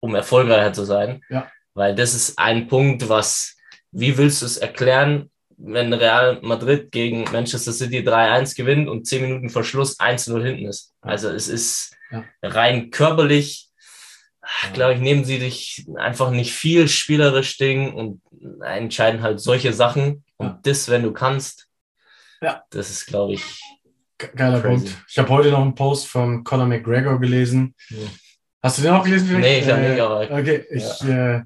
um 0.00 0.14
erfolgreicher 0.14 0.72
zu 0.72 0.84
sein. 0.84 1.22
Ja. 1.28 1.50
Weil 1.74 1.94
das 1.94 2.14
ist 2.14 2.38
ein 2.38 2.68
Punkt, 2.68 3.08
was, 3.08 3.56
wie 3.92 4.16
willst 4.18 4.42
du 4.42 4.46
es 4.46 4.56
erklären, 4.56 5.30
wenn 5.58 5.92
Real 5.92 6.40
Madrid 6.42 6.90
gegen 6.92 7.24
Manchester 7.32 7.72
City 7.72 8.00
3-1 8.00 8.56
gewinnt 8.56 8.88
und 8.88 9.06
10 9.06 9.22
Minuten 9.22 9.50
vor 9.50 9.64
Schluss 9.64 9.98
1-0 9.98 10.42
hinten 10.42 10.66
ist? 10.66 10.94
Also 11.00 11.30
es 11.30 11.48
ist 11.48 11.96
ja. 12.10 12.24
rein 12.42 12.90
körperlich, 12.90 13.70
glaube 14.72 14.94
ich, 14.94 15.00
nehmen 15.00 15.24
sie 15.24 15.38
dich 15.38 15.86
einfach 15.96 16.30
nicht 16.30 16.52
viel 16.52 16.88
spielerisch 16.88 17.56
Ding 17.58 17.94
und 17.94 18.20
entscheiden 18.62 19.22
halt 19.22 19.40
solche 19.40 19.72
Sachen. 19.72 20.24
Und 20.36 20.46
ja. 20.46 20.58
das, 20.62 20.88
wenn 20.88 21.02
du 21.02 21.12
kannst, 21.12 21.68
ja. 22.40 22.62
das 22.70 22.90
ist, 22.90 23.06
glaube 23.06 23.34
ich, 23.34 23.60
Geiler 24.18 24.60
Crazy. 24.60 24.86
Punkt. 24.86 25.04
Ich 25.08 25.18
habe 25.18 25.28
heute 25.28 25.50
noch 25.50 25.60
einen 25.60 25.74
Post 25.74 26.08
von 26.08 26.42
Conor 26.42 26.66
McGregor 26.66 27.20
gelesen. 27.20 27.74
Ja. 27.90 27.98
Hast 28.62 28.78
du 28.78 28.82
den 28.82 28.92
auch 28.92 29.04
gelesen? 29.04 29.28
Vielleicht? 29.28 29.42
Nee, 29.42 29.58
ich 29.58 29.68
habe 29.68 29.82
äh, 29.82 29.90
nicht, 29.90 30.00
aber. 30.00 30.22
Okay, 30.22 30.64
ich, 30.70 31.00
ja. 31.00 31.36
äh, 31.36 31.44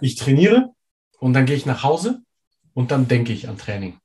ich 0.00 0.14
trainiere 0.14 0.70
und 1.18 1.32
dann 1.32 1.44
gehe 1.44 1.56
ich 1.56 1.66
nach 1.66 1.82
Hause 1.82 2.20
und 2.74 2.90
dann 2.90 3.08
denke 3.08 3.32
ich 3.32 3.48
an 3.48 3.58
Training. 3.58 3.98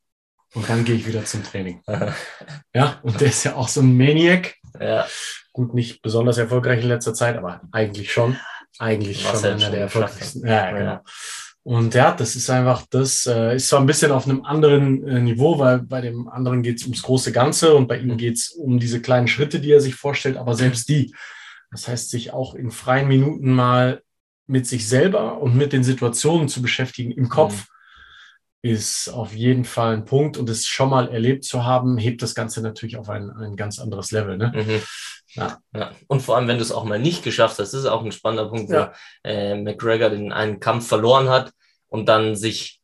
Und 0.54 0.68
dann 0.70 0.86
gehe 0.86 0.96
ich 0.96 1.06
wieder 1.06 1.24
zum 1.26 1.44
Training. 1.44 1.84
ja, 2.74 3.00
und 3.04 3.22
der 3.22 3.28
ist 3.28 3.44
ja 3.44 3.56
auch 3.56 3.68
so 3.68 3.82
ein 3.82 3.96
Maniac. 3.96 4.56
Ja. 4.80 5.06
Gut, 5.54 5.74
nicht 5.74 6.02
besonders 6.02 6.38
erfolgreich 6.38 6.82
in 6.82 6.88
letzter 6.88 7.14
Zeit, 7.14 7.38
aber 7.38 7.62
eigentlich 7.72 8.12
schon. 8.12 8.38
Eigentlich 8.80 9.26
Was 9.26 9.42
schon 9.42 9.52
einer 9.52 9.72
der 9.72 9.82
erfolgreichsten. 9.82 10.48
Ja, 10.48 10.72
genau. 10.72 10.92
Ja. 10.92 11.04
Und 11.68 11.96
ja, 11.96 12.14
das 12.14 12.38
ist 12.38 12.50
einfach, 12.50 12.86
das 12.90 13.26
äh, 13.26 13.58
ist 13.58 13.68
zwar 13.68 13.82
ein 13.82 13.88
bisschen 13.88 14.14
auf 14.14 14.24
einem 14.24 14.46
anderen 14.46 15.06
äh, 15.06 15.20
Niveau, 15.20 15.60
weil 15.60 15.80
bei 15.80 16.00
dem 16.00 16.30
anderen 16.30 16.64
geht 16.64 16.78
es 16.78 16.84
ums 16.84 17.04
große 17.04 17.34
Ganze 17.34 17.76
und 17.76 17.90
bei 17.90 17.98
ihm 17.98 18.08
mhm. 18.08 18.18
geht 18.18 18.36
es 18.36 18.52
um 18.52 18.80
diese 18.80 19.02
kleinen 19.02 19.28
Schritte, 19.28 19.60
die 19.60 19.74
er 19.74 19.82
sich 19.82 19.94
vorstellt, 19.94 20.38
aber 20.38 20.56
selbst 20.56 20.88
die. 20.88 21.14
Das 21.70 21.90
heißt, 21.90 22.10
sich 22.10 22.32
auch 22.32 22.56
in 22.56 22.72
freien 22.72 23.10
Minuten 23.10 23.52
mal 23.52 24.02
mit 24.46 24.66
sich 24.66 24.88
selber 24.88 25.42
und 25.42 25.58
mit 25.58 25.74
den 25.74 25.84
Situationen 25.84 26.48
zu 26.48 26.62
beschäftigen 26.62 27.12
im 27.12 27.28
Kopf, 27.28 27.68
mhm. 28.62 28.70
ist 28.72 29.10
auf 29.10 29.34
jeden 29.34 29.66
Fall 29.66 29.94
ein 29.94 30.06
Punkt. 30.06 30.38
Und 30.38 30.50
es 30.50 30.68
schon 30.68 30.90
mal 30.90 31.10
erlebt 31.10 31.44
zu 31.44 31.66
haben, 31.66 31.98
hebt 31.98 32.22
das 32.22 32.34
Ganze 32.34 32.62
natürlich 32.62 32.96
auf 32.96 33.10
ein, 33.10 33.30
ein 33.30 33.58
ganz 33.58 33.78
anderes 33.78 34.12
Level. 34.12 34.38
Ne? 34.38 34.54
Mhm. 34.56 34.82
Ja. 35.34 35.58
ja. 35.76 35.92
Und 36.08 36.22
vor 36.22 36.38
allem, 36.38 36.48
wenn 36.48 36.60
du 36.60 36.64
es 36.64 36.72
auch 36.72 36.86
mal 36.86 36.98
nicht 36.98 37.26
geschafft 37.26 37.60
hast, 37.60 37.74
das 37.74 37.82
ist 37.82 37.88
auch 37.88 38.06
ein 38.06 38.14
spannender 38.14 38.48
Punkt, 38.48 38.72
ja. 38.72 38.94
wo 39.26 39.30
äh, 39.30 39.62
McGregor 39.62 40.10
den 40.10 40.32
einen 40.32 40.62
Kampf 40.62 40.88
verloren 40.88 41.28
hat 41.28 41.52
und 41.90 42.08
dann 42.08 42.36
sich 42.36 42.82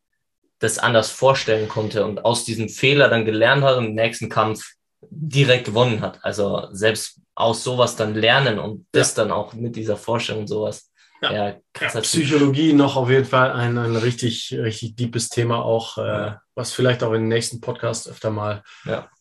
das 0.60 0.80
anders 0.80 1.12
vorstellen 1.12 1.68
konnte 1.68 2.06
und 2.06 2.24
aus 2.24 2.46
diesem 2.46 2.70
Fehler 2.70 3.10
dann 3.10 3.26
gelernt 3.26 3.64
hat 3.64 3.78
und 3.78 3.86
im 3.88 3.96
nächsten 3.96 4.30
Kampf 4.30 4.64
direkt 5.10 5.66
gewonnen 5.66 6.02
hat. 6.02 6.20
Also 6.24 6.68
selbst 6.72 7.20
aus 7.36 7.64
sowas 7.64 7.96
dann 7.96 8.16
lernen 8.16 8.60
und 8.60 8.88
das 8.92 9.16
ja. 9.16 9.24
dann 9.24 9.32
auch 9.32 9.54
mit 9.54 9.76
dieser 9.76 9.98
Vorstellung 9.98 10.44
und 10.44 10.48
sowas. 10.48 10.90
Ja, 11.22 11.32
ja, 11.34 11.56
ja 11.82 12.02
Psychologie 12.02 12.74
noch 12.74 12.96
auf 12.96 13.10
jeden 13.10 13.26
Fall 13.26 13.52
ein, 13.52 13.78
ein 13.78 13.96
richtig, 13.96 14.54
richtig 14.58 14.96
deepes 14.96 15.30
Thema 15.30 15.64
auch, 15.64 15.98
äh, 15.98 16.34
was 16.56 16.74
vielleicht 16.74 17.04
auch 17.04 17.14
in 17.14 17.22
den 17.22 17.30
nächsten 17.30 17.62
Podcast 17.62 18.08
öfter 18.10 18.30
mal 18.30 18.64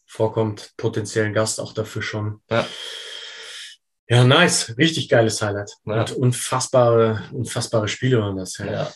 vorkommt. 0.06 0.72
Potenziellen 0.76 1.32
Gast 1.32 1.60
auch 1.60 1.72
dafür 1.72 2.02
schon. 2.02 2.40
Ja. 2.50 2.66
Ja, 4.08 4.24
nice. 4.24 4.74
Richtig 4.76 5.08
geiles 5.08 5.40
Highlight. 5.40 5.72
Und 5.84 6.12
unfassbare, 6.12 7.22
unfassbare 7.32 7.88
Spiele 7.88 8.20
waren 8.20 8.36
das. 8.36 8.58
Ja. 8.58 8.66
Ja, 8.66 8.92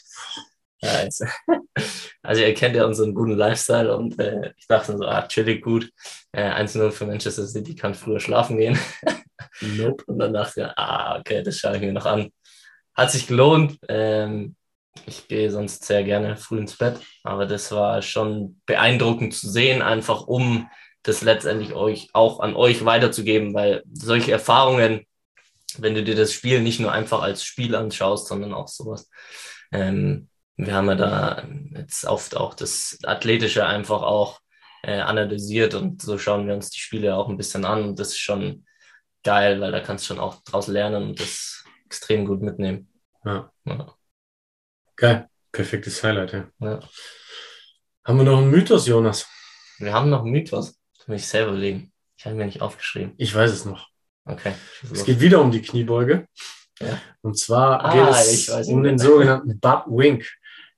jetzt, 0.80 1.24
also 2.22 2.42
ihr 2.42 2.54
kennt 2.54 2.76
ja 2.76 2.84
unseren 2.84 3.14
guten 3.14 3.32
Lifestyle 3.32 3.96
und 3.96 4.18
äh, 4.18 4.52
ich 4.56 4.66
dachte 4.66 4.96
so, 4.96 5.04
ah, 5.04 5.26
chillig 5.26 5.62
gut. 5.62 5.90
Äh, 6.32 6.50
1-0 6.50 6.90
für 6.90 7.06
Manchester 7.06 7.46
City 7.46 7.74
kann 7.74 7.94
früher 7.94 8.20
schlafen 8.20 8.58
gehen. 8.58 8.78
nope. 9.60 10.04
Und 10.06 10.18
dann 10.18 10.32
dachte 10.32 10.60
ich, 10.60 10.66
ah, 10.66 11.18
okay, 11.18 11.42
das 11.42 11.58
schaue 11.58 11.76
ich 11.76 11.82
mir 11.82 11.92
noch 11.92 12.06
an. 12.06 12.30
Hat 12.94 13.10
sich 13.10 13.26
gelohnt. 13.26 13.78
Ähm, 13.88 14.56
ich 15.06 15.28
gehe 15.28 15.50
sonst 15.50 15.84
sehr 15.84 16.04
gerne 16.04 16.36
früh 16.36 16.58
ins 16.58 16.76
Bett, 16.76 16.98
aber 17.22 17.46
das 17.46 17.70
war 17.70 18.00
schon 18.00 18.60
beeindruckend 18.64 19.34
zu 19.34 19.50
sehen, 19.50 19.82
einfach 19.82 20.26
um 20.26 20.68
das 21.02 21.22
letztendlich 21.22 21.74
euch 21.74 22.08
auch 22.14 22.40
an 22.40 22.56
euch 22.56 22.84
weiterzugeben, 22.84 23.54
weil 23.54 23.82
solche 23.92 24.32
Erfahrungen, 24.32 25.06
wenn 25.78 25.94
du 25.94 26.02
dir 26.02 26.16
das 26.16 26.32
Spiel 26.32 26.62
nicht 26.62 26.80
nur 26.80 26.92
einfach 26.92 27.22
als 27.22 27.44
Spiel 27.44 27.74
anschaust, 27.76 28.26
sondern 28.26 28.54
auch 28.54 28.68
sowas, 28.68 29.08
ähm, 29.70 30.28
wir 30.56 30.74
haben 30.74 30.88
ja 30.88 30.94
da 30.94 31.48
jetzt 31.74 32.04
oft 32.06 32.36
auch 32.36 32.54
das 32.54 32.98
Athletische 33.04 33.66
einfach 33.66 34.02
auch 34.02 34.40
äh, 34.82 35.00
analysiert 35.00 35.74
und 35.74 36.00
so 36.00 36.18
schauen 36.18 36.46
wir 36.46 36.54
uns 36.54 36.70
die 36.70 36.78
Spiele 36.78 37.16
auch 37.16 37.28
ein 37.28 37.36
bisschen 37.36 37.64
an 37.64 37.84
und 37.84 37.98
das 37.98 38.08
ist 38.08 38.18
schon 38.18 38.64
geil, 39.22 39.60
weil 39.60 39.72
da 39.72 39.80
kannst 39.80 40.04
du 40.04 40.14
schon 40.14 40.20
auch 40.20 40.42
draus 40.44 40.68
lernen 40.68 41.02
und 41.02 41.20
das 41.20 41.64
extrem 41.84 42.24
gut 42.24 42.42
mitnehmen. 42.42 42.88
Ja. 43.24 43.50
ja. 43.64 43.94
Geil, 44.96 45.28
perfektes 45.52 46.02
Highlight, 46.02 46.32
ja. 46.32 46.48
ja. 46.60 46.80
Haben 48.04 48.18
wir 48.18 48.24
noch 48.24 48.38
einen 48.38 48.50
Mythos, 48.50 48.86
Jonas? 48.86 49.26
Wir 49.78 49.92
haben 49.92 50.10
noch 50.10 50.22
einen 50.22 50.30
Mythos. 50.30 50.78
Das 50.96 51.08
muss 51.08 51.20
ich 51.20 51.28
selber 51.28 51.52
legen. 51.52 51.92
Ich 52.16 52.24
habe 52.24 52.36
mir 52.36 52.46
nicht 52.46 52.62
aufgeschrieben. 52.62 53.14
Ich 53.18 53.34
weiß 53.34 53.50
es 53.50 53.64
noch. 53.64 53.88
Okay. 54.24 54.54
Es 54.92 55.04
geht 55.04 55.20
wieder 55.20 55.40
um 55.40 55.50
die 55.50 55.60
Kniebeuge. 55.60 56.28
Ja. 56.80 57.00
Und 57.22 57.38
zwar 57.38 57.84
ah, 57.84 57.92
geht 57.92 58.48
es 58.48 58.68
um 58.68 58.82
den 58.82 58.98
sogenannten 58.98 59.58
Butt 59.58 59.84
Wink. 59.86 60.26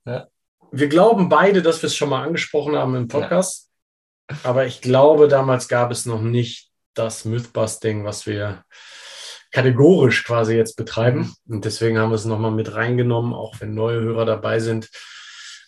Ja. 0.09 0.27
wir 0.71 0.87
glauben 0.87 1.29
beide, 1.29 1.61
dass 1.61 1.81
wir 1.81 1.87
es 1.87 1.95
schon 1.95 2.09
mal 2.09 2.23
angesprochen 2.23 2.75
haben 2.75 2.95
im 2.95 3.07
Podcast. 3.07 3.69
Ja. 4.29 4.37
Aber 4.43 4.65
ich 4.65 4.81
glaube, 4.81 5.27
damals 5.27 5.67
gab 5.67 5.91
es 5.91 6.05
noch 6.05 6.21
nicht 6.21 6.69
das 6.93 7.25
Mythbusting, 7.25 8.03
was 8.03 8.25
wir 8.25 8.63
kategorisch 9.51 10.23
quasi 10.23 10.55
jetzt 10.55 10.75
betreiben. 10.75 11.33
Mhm. 11.45 11.55
Und 11.55 11.65
deswegen 11.65 11.97
haben 11.97 12.11
wir 12.11 12.15
es 12.15 12.25
nochmal 12.25 12.51
mit 12.51 12.75
reingenommen, 12.75 13.33
auch 13.33 13.55
wenn 13.59 13.73
neue 13.73 14.01
Hörer 14.01 14.25
dabei 14.25 14.59
sind. 14.59 14.89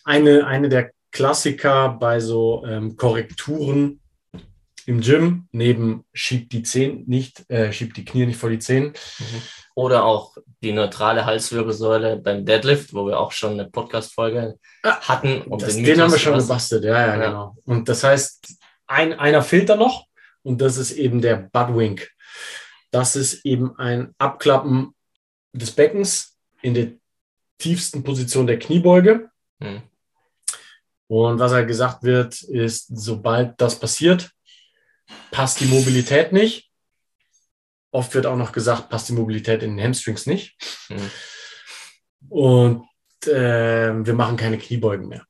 Eine, 0.04 0.46
eine 0.46 0.68
der 0.68 0.90
Klassiker 1.10 1.90
bei 2.00 2.20
so 2.20 2.64
ähm, 2.66 2.96
Korrekturen 2.96 4.01
im 4.86 5.00
Gym, 5.00 5.48
neben 5.52 6.04
schiebt 6.12 6.52
die 6.52 6.62
Zehen 6.62 7.04
nicht, 7.06 7.48
äh, 7.50 7.72
schiebt 7.72 7.96
die 7.96 8.04
Knie 8.04 8.26
nicht 8.26 8.38
vor 8.38 8.50
die 8.50 8.58
Zehen. 8.58 8.94
Mhm. 9.18 9.42
Oder 9.74 10.04
auch 10.04 10.36
die 10.62 10.72
neutrale 10.72 11.24
Halswirbelsäule 11.24 12.16
beim 12.16 12.44
Deadlift, 12.44 12.92
wo 12.92 13.06
wir 13.06 13.18
auch 13.18 13.32
schon 13.32 13.52
eine 13.52 13.70
Podcast-Folge 13.70 14.58
ah, 14.82 15.00
hatten. 15.00 15.42
Um 15.42 15.58
das, 15.58 15.74
den, 15.74 15.84
den 15.84 16.00
haben 16.00 16.12
wir 16.12 16.18
schon 16.18 16.38
gebastelt, 16.38 16.84
ja, 16.84 17.00
ja, 17.00 17.16
ja, 17.16 17.26
genau. 17.26 17.56
Und 17.64 17.88
das 17.88 18.04
heißt, 18.04 18.54
ein, 18.86 19.14
einer 19.14 19.42
fehlt 19.42 19.68
da 19.68 19.76
noch 19.76 20.06
und 20.42 20.60
das 20.60 20.76
ist 20.76 20.92
eben 20.92 21.22
der 21.22 21.36
Budwink. 21.36 22.10
Das 22.90 23.16
ist 23.16 23.44
eben 23.46 23.76
ein 23.78 24.14
Abklappen 24.18 24.94
des 25.52 25.70
Beckens 25.70 26.36
in 26.60 26.74
der 26.74 26.92
tiefsten 27.58 28.02
Position 28.02 28.46
der 28.46 28.58
Kniebeuge. 28.58 29.30
Mhm. 29.58 29.82
Und 31.08 31.38
was 31.38 31.52
halt 31.52 31.68
gesagt 31.68 32.02
wird, 32.04 32.42
ist, 32.42 32.86
sobald 32.88 33.60
das 33.60 33.78
passiert, 33.78 34.30
passt 35.30 35.60
die 35.60 35.66
Mobilität 35.66 36.32
nicht. 36.32 36.70
Oft 37.90 38.14
wird 38.14 38.26
auch 38.26 38.36
noch 38.36 38.52
gesagt, 38.52 38.88
passt 38.88 39.08
die 39.08 39.14
Mobilität 39.14 39.62
in 39.62 39.76
den 39.76 39.84
Hamstrings 39.84 40.26
nicht. 40.26 40.56
Mhm. 40.88 41.10
Und 42.28 42.86
äh, 43.26 43.92
wir 44.04 44.14
machen 44.14 44.36
keine 44.36 44.58
Kniebeugen 44.58 45.08
mehr. 45.08 45.24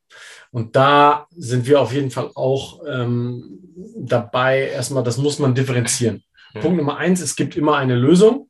Und 0.50 0.76
da 0.76 1.26
sind 1.30 1.66
wir 1.66 1.80
auf 1.80 1.92
jeden 1.92 2.10
Fall 2.10 2.30
auch 2.34 2.82
ähm, 2.86 3.58
dabei, 3.96 4.68
erstmal, 4.68 5.02
das 5.02 5.16
muss 5.16 5.38
man 5.38 5.54
differenzieren. 5.54 6.22
Mhm. 6.54 6.60
Punkt 6.60 6.76
Nummer 6.76 6.98
eins, 6.98 7.20
es 7.20 7.36
gibt 7.36 7.56
immer 7.56 7.76
eine 7.76 7.94
Lösung. 7.94 8.48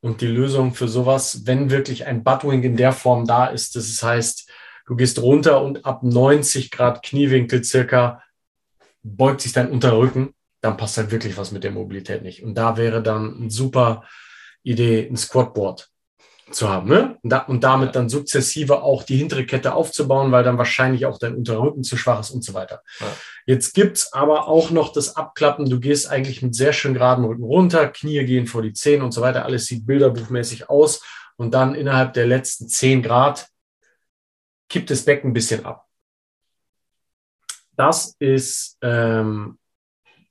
Und 0.00 0.20
die 0.20 0.28
Lösung 0.28 0.74
für 0.74 0.86
sowas, 0.86 1.46
wenn 1.46 1.70
wirklich 1.70 2.06
ein 2.06 2.22
Buttwing 2.22 2.62
in 2.62 2.76
der 2.76 2.92
Form 2.92 3.26
da 3.26 3.46
ist, 3.46 3.74
das 3.74 4.00
heißt, 4.00 4.48
du 4.86 4.94
gehst 4.94 5.20
runter 5.20 5.62
und 5.62 5.84
ab 5.84 6.04
90 6.04 6.70
Grad 6.70 7.02
Kniewinkel 7.02 7.64
circa 7.64 8.22
beugt 9.02 9.40
sich 9.40 9.52
dein 9.52 9.70
Unterrücken, 9.70 10.34
dann 10.60 10.76
passt 10.76 10.96
halt 10.96 11.10
wirklich 11.10 11.36
was 11.36 11.52
mit 11.52 11.64
der 11.64 11.70
Mobilität 11.70 12.22
nicht. 12.22 12.42
Und 12.42 12.54
da 12.54 12.76
wäre 12.76 13.02
dann 13.02 13.36
eine 13.36 13.50
super 13.50 14.04
Idee, 14.62 15.08
ein 15.08 15.16
Squatboard 15.16 15.90
zu 16.50 16.68
haben. 16.68 16.88
Ne? 16.88 17.18
Und, 17.22 17.30
da, 17.30 17.38
und 17.40 17.62
damit 17.62 17.94
dann 17.94 18.08
sukzessive 18.08 18.82
auch 18.82 19.02
die 19.02 19.16
hintere 19.16 19.44
Kette 19.44 19.74
aufzubauen, 19.74 20.32
weil 20.32 20.44
dann 20.44 20.58
wahrscheinlich 20.58 21.06
auch 21.06 21.18
dein 21.18 21.34
Unterrücken 21.34 21.84
zu 21.84 21.96
schwach 21.96 22.20
ist 22.20 22.30
und 22.30 22.42
so 22.42 22.54
weiter. 22.54 22.82
Ja. 23.00 23.06
Jetzt 23.46 23.74
gibt's 23.74 24.12
aber 24.12 24.48
auch 24.48 24.70
noch 24.70 24.92
das 24.92 25.16
Abklappen. 25.16 25.68
Du 25.68 25.80
gehst 25.80 26.08
eigentlich 26.08 26.42
mit 26.42 26.54
sehr 26.54 26.72
schön 26.72 26.94
geraden 26.94 27.24
Rücken 27.24 27.44
runter, 27.44 27.88
Knie 27.88 28.24
gehen 28.24 28.46
vor 28.46 28.62
die 28.62 28.72
Zehen 28.72 29.02
und 29.02 29.12
so 29.12 29.20
weiter. 29.20 29.44
Alles 29.44 29.66
sieht 29.66 29.86
bilderbuchmäßig 29.86 30.68
aus. 30.68 31.02
Und 31.36 31.52
dann 31.54 31.74
innerhalb 31.74 32.14
der 32.14 32.26
letzten 32.26 32.68
zehn 32.68 33.02
Grad 33.02 33.48
kippt 34.68 34.90
das 34.90 35.04
Becken 35.04 35.30
ein 35.30 35.34
bisschen 35.34 35.64
ab. 35.64 35.86
Das 37.76 38.16
ist 38.18 38.76
ähm, 38.82 39.58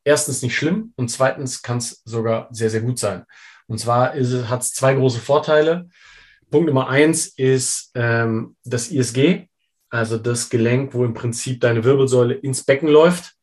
erstens 0.07 0.41
nicht 0.41 0.55
schlimm 0.55 0.93
und 0.95 1.09
zweitens 1.09 1.61
kann 1.61 1.79
es 1.79 2.01
sogar 2.05 2.47
sehr, 2.51 2.69
sehr 2.69 2.81
gut 2.81 2.97
sein. 2.97 3.25
Und 3.67 3.77
zwar 3.79 4.13
hat 4.13 4.61
es 4.61 4.73
zwei 4.73 4.93
große 4.93 5.19
Vorteile. 5.19 5.89
Punkt 6.49 6.67
Nummer 6.67 6.87
eins 6.87 7.27
ist 7.27 7.91
ähm, 7.93 8.55
das 8.63 8.87
ISG, 8.89 9.47
also 9.89 10.17
das 10.17 10.49
Gelenk, 10.49 10.93
wo 10.93 11.03
im 11.03 11.13
Prinzip 11.13 11.59
deine 11.59 11.83
Wirbelsäule 11.83 12.35
ins 12.35 12.63
Becken 12.63 12.87
läuft, 12.87 13.35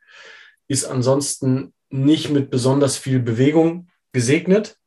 ist 0.67 0.87
ansonsten 0.87 1.75
nicht 1.91 2.31
mit 2.31 2.51
besonders 2.51 2.97
viel 2.97 3.21
Bewegung 3.21 3.89
gesegnet, 4.13 4.79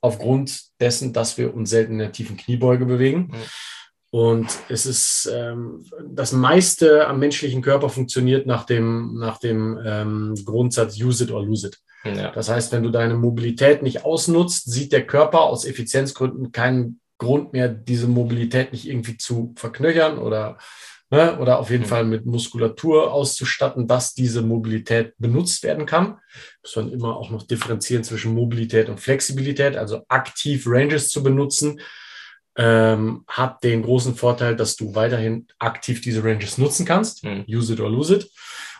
aufgrund 0.00 0.66
dessen, 0.78 1.12
dass 1.12 1.36
wir 1.36 1.52
uns 1.52 1.70
selten 1.70 1.94
in 1.94 1.98
der 1.98 2.12
tiefen 2.12 2.36
Kniebeuge 2.36 2.86
bewegen. 2.86 3.32
Mhm. 3.32 3.44
Und 4.10 4.46
es 4.70 4.86
ist 4.86 5.30
ähm, 5.32 5.84
das 6.10 6.32
meiste 6.32 7.06
am 7.06 7.18
menschlichen 7.18 7.60
Körper 7.60 7.90
funktioniert 7.90 8.46
nach 8.46 8.64
dem, 8.64 9.14
nach 9.18 9.38
dem 9.38 9.78
ähm, 9.84 10.34
Grundsatz 10.44 10.98
use 10.98 11.24
it 11.24 11.30
or 11.30 11.44
lose 11.44 11.66
it. 11.66 11.78
Ja. 12.04 12.30
Das 12.30 12.48
heißt, 12.48 12.72
wenn 12.72 12.82
du 12.82 12.90
deine 12.90 13.14
Mobilität 13.14 13.82
nicht 13.82 14.04
ausnutzt, 14.04 14.70
sieht 14.70 14.92
der 14.92 15.06
Körper 15.06 15.42
aus 15.42 15.66
Effizienzgründen 15.66 16.52
keinen 16.52 17.00
Grund 17.18 17.52
mehr, 17.52 17.68
diese 17.68 18.06
Mobilität 18.06 18.72
nicht 18.72 18.88
irgendwie 18.88 19.18
zu 19.18 19.52
verknöchern 19.56 20.18
oder, 20.18 20.56
ne, 21.10 21.38
oder 21.38 21.58
auf 21.58 21.70
jeden 21.70 21.82
mhm. 21.82 21.88
Fall 21.88 22.04
mit 22.04 22.24
Muskulatur 22.24 23.12
auszustatten, 23.12 23.88
dass 23.88 24.14
diese 24.14 24.40
Mobilität 24.40 25.14
benutzt 25.18 25.64
werden 25.64 25.84
kann. 25.84 26.18
Muss 26.62 26.76
man 26.76 26.92
immer 26.92 27.16
auch 27.16 27.30
noch 27.30 27.42
differenzieren 27.42 28.04
zwischen 28.04 28.34
Mobilität 28.34 28.88
und 28.88 29.00
Flexibilität, 29.00 29.76
also 29.76 30.02
aktiv 30.08 30.64
Ranges 30.66 31.10
zu 31.10 31.22
benutzen. 31.22 31.80
Ähm, 32.60 33.22
hat 33.28 33.62
den 33.62 33.82
großen 33.82 34.16
Vorteil, 34.16 34.56
dass 34.56 34.74
du 34.74 34.94
weiterhin 34.96 35.46
aktiv 35.60 36.00
diese 36.00 36.24
Ranges 36.24 36.58
nutzen 36.58 36.84
kannst. 36.84 37.22
Mhm. 37.22 37.44
Use 37.48 37.72
it 37.72 37.78
or 37.78 37.88
lose 37.88 38.16
it. 38.16 38.30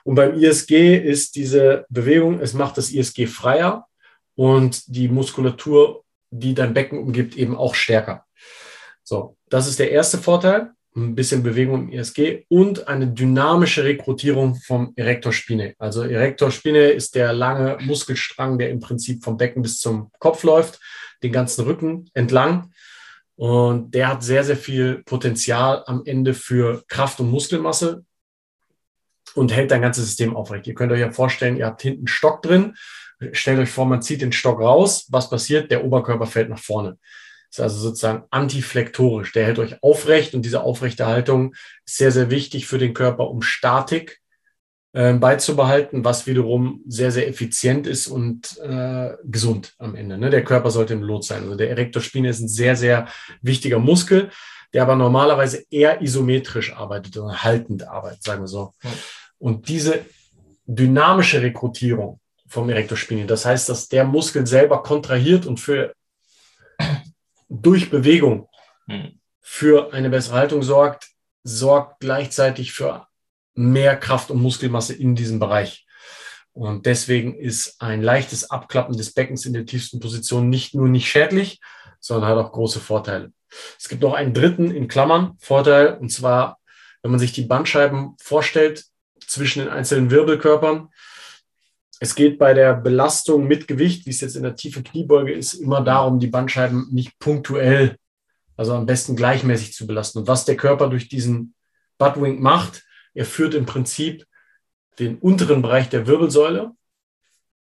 Und 0.02 0.16
beim 0.16 0.34
ISG 0.34 0.96
ist 0.96 1.36
diese 1.36 1.86
Bewegung, 1.88 2.40
es 2.40 2.54
macht 2.54 2.76
das 2.76 2.90
ISG 2.90 3.26
freier 3.26 3.86
und 4.34 4.82
die 4.86 5.08
Muskulatur, 5.08 6.02
die 6.30 6.54
dein 6.54 6.74
Becken 6.74 6.98
umgibt, 6.98 7.36
eben 7.36 7.56
auch 7.56 7.74
stärker. 7.74 8.24
So, 9.02 9.36
das 9.48 9.68
ist 9.68 9.78
der 9.78 9.90
erste 9.90 10.18
Vorteil. 10.18 10.70
Ein 10.96 11.14
bisschen 11.14 11.42
Bewegung 11.42 11.88
im 11.88 11.98
ISG 11.98 12.44
und 12.48 12.88
eine 12.88 13.06
dynamische 13.06 13.84
Rekrutierung 13.84 14.56
vom 14.56 14.92
Erector 14.96 15.32
Spine. 15.32 15.74
Also 15.78 16.02
Erector 16.02 16.50
Spine 16.50 16.88
ist 16.88 17.14
der 17.14 17.32
lange 17.32 17.78
Muskelstrang, 17.82 18.58
der 18.58 18.70
im 18.70 18.80
Prinzip 18.80 19.22
vom 19.22 19.36
Becken 19.36 19.62
bis 19.62 19.78
zum 19.78 20.10
Kopf 20.18 20.42
läuft, 20.42 20.80
den 21.22 21.32
ganzen 21.32 21.64
Rücken 21.64 22.10
entlang. 22.14 22.72
Und 23.38 23.92
der 23.94 24.09
hat 24.09 24.24
sehr, 24.24 24.42
sehr 24.42 24.57
viel 24.57 25.05
Potenzial 25.05 25.85
am 25.87 26.03
Ende 26.05 26.35
für 26.35 26.83
Kraft 26.88 27.20
und 27.20 27.31
Muskelmasse 27.31 28.05
und 29.37 29.53
hält 29.53 29.70
dein 29.70 29.81
ganzes 29.81 30.07
System 30.07 30.35
aufrecht. 30.35 30.66
Ihr 30.66 30.74
könnt 30.74 30.90
euch 30.90 30.98
ja 30.98 31.12
vorstellen, 31.12 31.57
ihr 31.57 31.66
habt 31.66 31.81
hinten 31.81 32.09
Stock 32.09 32.42
drin. 32.42 32.74
Stellt 33.31 33.61
euch 33.61 33.70
vor, 33.70 33.87
man 33.87 34.03
zieht 34.03 34.22
den 34.22 34.33
Stock 34.33 34.59
raus. 34.61 35.07
Was 35.11 35.31
passiert? 35.31 35.70
Der 35.70 35.85
Oberkörper 35.85 36.27
fällt 36.27 36.48
nach 36.48 36.59
vorne. 36.59 36.98
Ist 37.48 37.61
also 37.61 37.79
sozusagen 37.79 38.24
antiflektorisch. 38.31 39.31
Der 39.31 39.46
hält 39.46 39.61
euch 39.61 39.85
aufrecht 39.85 40.35
und 40.35 40.42
diese 40.42 40.62
aufrechte 40.62 41.07
Haltung 41.07 41.55
ist 41.87 41.96
sehr, 41.96 42.11
sehr 42.11 42.31
wichtig 42.31 42.66
für 42.66 42.79
den 42.79 42.92
Körper, 42.92 43.31
um 43.31 43.42
Statik 43.42 44.20
äh, 44.98 45.12
beizubehalten, 45.12 46.04
was 46.04 46.26
wiederum 46.26 46.82
sehr, 46.88 47.12
sehr 47.12 47.28
effizient 47.28 47.87
ist 47.87 48.08
und 48.08 48.58
äh, 48.58 49.11
gesund 49.22 49.76
am 49.78 49.94
Ende. 49.94 50.18
Ne? 50.18 50.28
Der 50.28 50.42
Körper 50.42 50.72
sollte 50.72 50.94
im 50.94 51.04
Lot 51.04 51.22
sein. 51.22 51.44
Also 51.44 51.54
der 51.54 51.70
Erector 51.70 52.02
Spine 52.02 52.28
ist 52.30 52.40
ein 52.40 52.48
sehr, 52.48 52.74
sehr 52.74 53.06
wichtiger 53.40 53.78
Muskel, 53.78 54.32
der 54.72 54.82
aber 54.82 54.96
normalerweise 54.96 55.64
eher 55.70 56.02
isometrisch 56.02 56.72
arbeitet 56.72 57.16
oder 57.16 57.44
haltend 57.44 57.87
arbeitet, 57.87 58.24
sagen 58.24 58.42
wir 58.42 58.48
so. 58.48 58.72
Und 59.38 59.68
diese 59.68 60.04
dynamische 60.66 61.42
Rekrutierung 61.42 62.18
vom 62.48 62.68
Erectospinien, 62.68 63.28
das 63.28 63.44
heißt, 63.46 63.68
dass 63.68 63.88
der 63.88 64.02
Muskel 64.02 64.48
selber 64.48 64.82
kontrahiert 64.82 65.46
und 65.46 65.61
für 65.61 65.94
durch 67.48 67.88
Bewegung 67.88 68.48
hm. 68.88 69.20
für 69.40 69.92
eine 69.92 70.11
bessere 70.11 70.38
Haltung 70.38 70.64
sorgt, 70.64 71.06
sorgt 71.44 72.00
gleichzeitig 72.00 72.72
für 72.72 73.06
mehr 73.59 73.97
Kraft 73.97 74.31
und 74.31 74.40
Muskelmasse 74.40 74.94
in 74.94 75.14
diesem 75.14 75.38
Bereich. 75.38 75.87
Und 76.53 76.87
deswegen 76.87 77.37
ist 77.37 77.81
ein 77.81 78.03
leichtes 78.03 78.51
Abklappen 78.51 78.97
des 78.97 79.12
Beckens 79.12 79.47
in 79.47 79.53
der 79.53 79.66
tiefsten 79.66 80.01
Position 80.01 80.49
nicht 80.49 80.75
nur 80.75 80.88
nicht 80.88 81.09
schädlich, 81.09 81.61
sondern 82.01 82.31
hat 82.31 82.38
auch 82.38 82.53
große 82.53 82.81
Vorteile. 82.81 83.33
Es 83.79 83.88
gibt 83.88 84.03
noch 84.03 84.14
einen 84.14 84.35
dritten 84.35 84.71
in 84.71 84.88
Klammern 84.88 85.37
Vorteil, 85.38 85.97
und 85.99 86.11
zwar, 86.11 86.59
wenn 87.03 87.11
man 87.11 87.21
sich 87.21 87.33
die 87.33 87.44
Bandscheiben 87.44 88.14
vorstellt, 88.21 88.85
zwischen 89.27 89.61
den 89.61 89.68
einzelnen 89.68 90.11
Wirbelkörpern. 90.11 90.88
Es 92.01 92.14
geht 92.14 92.38
bei 92.38 92.55
der 92.55 92.75
Belastung 92.75 93.47
mit 93.47 93.68
Gewicht, 93.68 94.07
wie 94.07 94.11
es 94.11 94.21
jetzt 94.21 94.37
in 94.37 94.42
der 94.44 94.55
tiefen 94.57 94.85
Kniebeuge 94.85 95.33
ist, 95.33 95.55
immer 95.55 95.83
darum, 95.83 96.21
die 96.21 96.29
Bandscheiben 96.29 96.88
nicht 96.92 97.18
punktuell, 97.18 97.97
also 98.57 98.75
am 98.75 98.87
besten 98.87 99.16
gleichmäßig 99.16 99.75
zu 99.75 99.87
belasten. 99.87 100.21
Und 100.21 100.29
was 100.29 100.44
der 100.44 100.57
Körper 100.57 100.88
durch 100.88 101.09
diesen 101.09 101.55
Buttwink 101.99 102.40
macht, 102.40 102.85
er 103.18 103.24
führt 103.24 103.54
im 103.54 103.66
Prinzip 103.66 104.24
den 105.00 105.18
unteren 105.18 105.61
Bereich 105.61 105.88
der 105.88 106.07
Wirbelsäule 106.07 106.70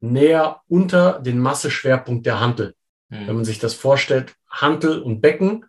näher 0.00 0.61
unter 0.68 1.18
den 1.18 1.38
Masseschwerpunkt 1.38 2.26
der 2.26 2.40
Hantel. 2.40 2.74
Mhm. 3.09 3.26
Wenn 3.26 3.37
man 3.37 3.44
sich 3.46 3.59
das 3.59 3.72
vorstellt, 3.72 4.35
Hantel 4.50 5.00
und 5.00 5.22
Becken, 5.22 5.64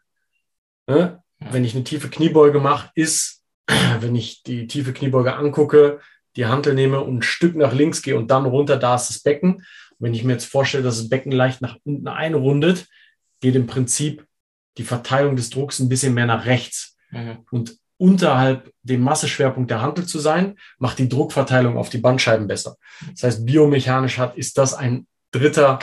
ne, 0.88 1.23
ja. 1.39 1.53
wenn 1.53 1.63
ich 1.63 1.73
eine 1.73 1.86
tiefe 1.86 2.10
Kniebeuge 2.10 2.60
mache, 2.60 2.91
ist 2.95 3.43
wenn 4.01 4.13
ich 4.13 4.43
die 4.43 4.67
tiefe 4.67 4.91
Kniebeuge 4.91 5.36
angucke, 5.36 6.01
die 6.36 6.47
Hantel 6.47 6.73
nehme 6.73 6.99
und 6.99 7.19
ein 7.19 7.23
Stück 7.23 7.55
nach 7.55 7.73
links 7.73 8.01
gehe 8.01 8.17
und 8.17 8.29
dann 8.29 8.45
runter, 8.45 8.75
da 8.75 8.95
ist 8.95 9.07
das 9.07 9.19
Becken. 9.19 9.55
Und 9.55 9.65
wenn 9.99 10.13
ich 10.13 10.25
mir 10.25 10.34
jetzt 10.34 10.45
vorstelle, 10.45 10.84
dass 10.84 10.97
das 10.97 11.10
Becken 11.10 11.31
leicht 11.31 11.62
nach 11.62 11.77
unten 11.86 12.10
einrundet, 12.10 12.88
geht 13.39 13.55
im 13.55 13.67
Prinzip 13.67 14.25
die 14.77 14.84
Verteilung 14.84 15.38
des 15.38 15.49
Drucks 15.49 15.79
ein 15.79 15.88
bisschen 15.88 16.13
mehr 16.13 16.25
nach 16.25 16.45
rechts. 16.45 16.97
Mhm. 17.12 17.45
Und 17.51 17.77
unterhalb 18.01 18.73
dem 18.81 19.01
Masseschwerpunkt 19.01 19.69
der 19.69 19.83
Handel 19.83 20.07
zu 20.07 20.17
sein, 20.17 20.57
macht 20.79 20.97
die 20.97 21.07
Druckverteilung 21.07 21.77
auf 21.77 21.89
die 21.89 21.99
Bandscheiben 21.99 22.47
besser. 22.47 22.77
Das 23.11 23.21
heißt, 23.21 23.45
biomechanisch 23.45 24.17
hat, 24.17 24.35
ist 24.37 24.57
das 24.57 24.73
ein 24.73 25.05
dritter 25.29 25.77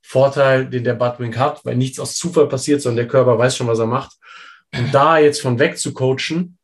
Vorteil, 0.00 0.70
den 0.70 0.84
der 0.84 0.94
Buttwink 0.94 1.36
hat, 1.36 1.64
weil 1.64 1.76
nichts 1.76 1.98
aus 1.98 2.14
Zufall 2.14 2.46
passiert, 2.46 2.80
sondern 2.80 3.04
der 3.04 3.08
Körper 3.08 3.36
weiß 3.36 3.56
schon, 3.56 3.66
was 3.66 3.80
er 3.80 3.86
macht. 3.86 4.12
Und 4.72 4.94
da 4.94 5.18
jetzt 5.18 5.42
von 5.42 5.58
weg 5.58 5.76
zu 5.76 5.92
coachen, 5.92 6.58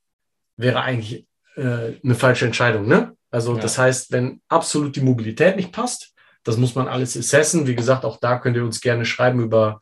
wäre 0.56 0.80
eigentlich 0.82 1.26
äh, 1.56 1.94
eine 2.04 2.14
falsche 2.14 2.46
Entscheidung. 2.46 2.86
Ne? 2.86 3.16
Also 3.32 3.56
ja. 3.56 3.60
das 3.60 3.78
heißt, 3.78 4.12
wenn 4.12 4.40
absolut 4.48 4.94
die 4.94 5.00
Mobilität 5.00 5.56
nicht 5.56 5.72
passt, 5.72 6.14
das 6.44 6.56
muss 6.56 6.76
man 6.76 6.86
alles 6.86 7.16
assessen. 7.16 7.66
Wie 7.66 7.74
gesagt, 7.74 8.04
auch 8.04 8.20
da 8.20 8.38
könnt 8.38 8.56
ihr 8.56 8.64
uns 8.64 8.80
gerne 8.80 9.04
schreiben 9.04 9.40
über, 9.40 9.80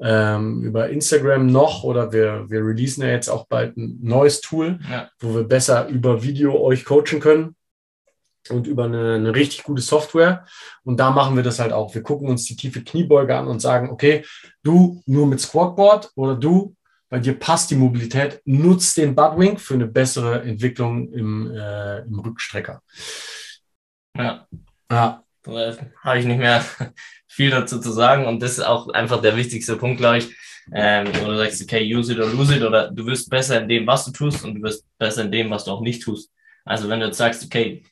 ähm, 0.00 0.62
über 0.62 0.90
Instagram 0.90 1.46
noch 1.46 1.82
oder 1.84 2.12
wir, 2.12 2.44
wir 2.48 2.60
releasen 2.60 3.02
ja 3.02 3.10
jetzt 3.10 3.28
auch 3.28 3.46
bald 3.46 3.76
ein 3.76 3.98
neues 4.02 4.40
Tool, 4.40 4.78
ja. 4.90 5.08
wo 5.20 5.34
wir 5.34 5.44
besser 5.44 5.88
über 5.88 6.22
Video 6.22 6.60
euch 6.60 6.84
coachen 6.84 7.20
können 7.20 7.56
und 8.50 8.66
über 8.66 8.84
eine, 8.84 9.14
eine, 9.14 9.34
richtig 9.34 9.64
gute 9.64 9.82
Software. 9.82 10.46
Und 10.84 11.00
da 11.00 11.10
machen 11.10 11.36
wir 11.36 11.42
das 11.42 11.58
halt 11.58 11.72
auch. 11.72 11.94
Wir 11.94 12.02
gucken 12.02 12.28
uns 12.28 12.44
die 12.44 12.56
tiefe 12.56 12.82
Kniebeuge 12.82 13.36
an 13.36 13.48
und 13.48 13.60
sagen, 13.60 13.90
okay, 13.90 14.24
du 14.62 15.02
nur 15.06 15.26
mit 15.26 15.40
Squatboard 15.40 16.10
oder 16.14 16.36
du, 16.36 16.76
bei 17.08 17.18
dir 17.18 17.38
passt 17.38 17.70
die 17.70 17.76
Mobilität, 17.76 18.40
nutzt 18.44 18.96
den 18.96 19.14
Buttwing 19.14 19.58
für 19.58 19.74
eine 19.74 19.86
bessere 19.86 20.42
Entwicklung 20.42 21.12
im, 21.12 21.50
äh, 21.52 22.00
im 22.00 22.18
Rückstrecker. 22.18 22.82
Ja. 24.16 24.46
ja. 24.90 25.22
Habe 25.46 26.18
ich 26.18 26.26
nicht 26.26 26.38
mehr 26.38 26.64
viel 27.36 27.50
dazu 27.50 27.78
zu 27.78 27.92
sagen. 27.92 28.26
Und 28.26 28.42
das 28.42 28.52
ist 28.52 28.64
auch 28.64 28.88
einfach 28.88 29.20
der 29.20 29.36
wichtigste 29.36 29.76
Punkt, 29.76 29.98
glaube 29.98 30.18
ich. 30.18 30.34
Ähm, 30.72 31.06
wo 31.20 31.26
du 31.26 31.36
sagst, 31.36 31.62
okay, 31.62 31.94
use 31.94 32.12
it 32.12 32.18
or 32.18 32.26
lose 32.26 32.56
it, 32.56 32.62
oder 32.62 32.90
du 32.90 33.06
wirst 33.06 33.30
besser 33.30 33.60
in 33.60 33.68
dem, 33.68 33.86
was 33.86 34.04
du 34.04 34.10
tust, 34.10 34.44
und 34.44 34.56
du 34.56 34.62
wirst 34.62 34.84
besser 34.98 35.22
in 35.22 35.30
dem, 35.30 35.48
was 35.48 35.64
du 35.64 35.70
auch 35.70 35.80
nicht 35.80 36.02
tust. 36.02 36.32
Also 36.64 36.88
wenn 36.88 36.98
du 36.98 37.06
jetzt 37.06 37.18
sagst, 37.18 37.44
okay, 37.44 37.84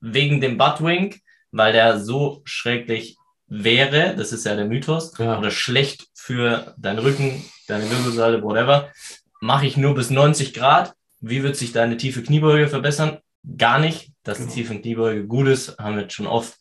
wegen 0.00 0.40
dem 0.40 0.56
Buttwink, 0.56 1.18
weil 1.50 1.72
der 1.72 1.98
so 1.98 2.42
schräglich 2.44 3.16
wäre, 3.48 4.14
das 4.16 4.30
ist 4.30 4.46
ja 4.46 4.54
der 4.54 4.66
Mythos, 4.66 5.12
ja. 5.18 5.38
oder 5.38 5.50
schlecht 5.50 6.06
für 6.14 6.72
deinen 6.78 7.00
Rücken, 7.00 7.42
deine 7.66 7.90
Wirbelsäule, 7.90 8.42
whatever, 8.44 8.92
mache 9.40 9.66
ich 9.66 9.76
nur 9.76 9.96
bis 9.96 10.10
90 10.10 10.54
Grad. 10.54 10.94
Wie 11.20 11.42
wird 11.42 11.56
sich 11.56 11.72
deine 11.72 11.96
tiefe 11.96 12.22
Kniebeuge 12.22 12.68
verbessern? 12.68 13.18
Gar 13.58 13.80
nicht. 13.80 14.12
Dass 14.22 14.38
die 14.38 14.44
genau. 14.44 14.54
tiefe 14.54 14.80
Kniebeuge 14.80 15.26
gut 15.26 15.48
ist, 15.48 15.76
haben 15.78 15.96
wir 15.96 16.02
jetzt 16.02 16.14
schon 16.14 16.28
oft 16.28 16.56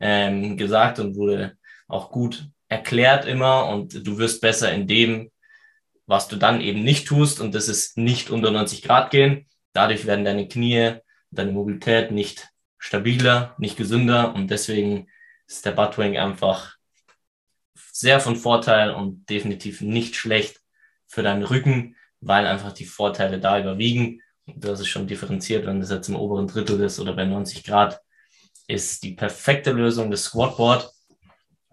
ähm, 0.00 0.58
gesagt 0.58 0.98
und 0.98 1.16
wurde 1.16 1.56
auch 1.88 2.10
gut 2.10 2.48
erklärt 2.68 3.26
immer. 3.26 3.68
Und 3.68 4.06
du 4.06 4.18
wirst 4.18 4.40
besser 4.40 4.72
in 4.72 4.86
dem, 4.86 5.30
was 6.06 6.28
du 6.28 6.36
dann 6.36 6.60
eben 6.60 6.82
nicht 6.82 7.06
tust. 7.06 7.40
Und 7.40 7.54
das 7.54 7.68
ist 7.68 7.96
nicht 7.96 8.30
unter 8.30 8.50
90 8.50 8.82
Grad 8.82 9.10
gehen. 9.10 9.46
Dadurch 9.72 10.06
werden 10.06 10.24
deine 10.24 10.48
Knie, 10.48 10.96
deine 11.30 11.52
Mobilität 11.52 12.10
nicht 12.10 12.48
stabiler, 12.84 13.54
nicht 13.56 13.78
gesünder 13.78 14.34
und 14.34 14.50
deswegen 14.50 15.08
ist 15.46 15.64
der 15.64 15.72
Buttwing 15.72 16.18
einfach 16.18 16.76
sehr 17.92 18.20
von 18.20 18.36
Vorteil 18.36 18.90
und 18.90 19.28
definitiv 19.30 19.80
nicht 19.80 20.16
schlecht 20.16 20.60
für 21.06 21.22
deinen 21.22 21.44
Rücken, 21.44 21.96
weil 22.20 22.46
einfach 22.46 22.72
die 22.72 22.84
Vorteile 22.84 23.40
da 23.40 23.58
überwiegen. 23.58 24.20
Du 24.46 24.70
hast 24.70 24.80
es 24.80 24.88
schon 24.88 25.06
differenziert, 25.06 25.64
wenn 25.64 25.80
das 25.80 25.90
jetzt 25.90 26.08
im 26.08 26.16
oberen 26.16 26.46
Drittel 26.46 26.78
ist 26.80 27.00
oder 27.00 27.14
bei 27.14 27.24
90 27.24 27.64
Grad, 27.64 28.02
ist 28.66 29.02
die 29.02 29.12
perfekte 29.12 29.72
Lösung 29.72 30.10
das 30.10 30.24
Squatboard 30.24 30.90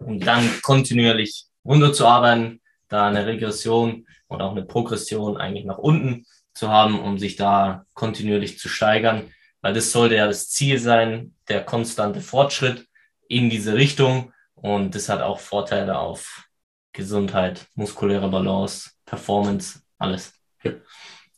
und 0.04 0.26
dann 0.26 0.48
kontinuierlich 0.62 1.46
runterzuarbeiten, 1.64 2.60
da 2.88 3.08
eine 3.08 3.26
Regression 3.26 4.06
und 4.28 4.42
auch 4.42 4.52
eine 4.52 4.64
Progression 4.64 5.36
eigentlich 5.36 5.64
nach 5.64 5.78
unten 5.78 6.26
zu 6.54 6.68
haben, 6.68 7.00
um 7.00 7.18
sich 7.18 7.36
da 7.36 7.84
kontinuierlich 7.94 8.58
zu 8.58 8.68
steigern 8.68 9.30
weil 9.62 9.72
das 9.72 9.92
sollte 9.92 10.16
ja 10.16 10.26
das 10.26 10.50
Ziel 10.50 10.78
sein, 10.78 11.34
der 11.48 11.64
konstante 11.64 12.20
Fortschritt 12.20 12.86
in 13.28 13.48
diese 13.48 13.74
Richtung. 13.74 14.32
Und 14.54 14.94
das 14.94 15.08
hat 15.08 15.22
auch 15.22 15.40
Vorteile 15.40 15.98
auf 15.98 16.48
Gesundheit, 16.92 17.66
muskuläre 17.74 18.28
Balance, 18.28 18.90
Performance, 19.06 19.80
alles. 19.98 20.34
Ja. 20.62 20.72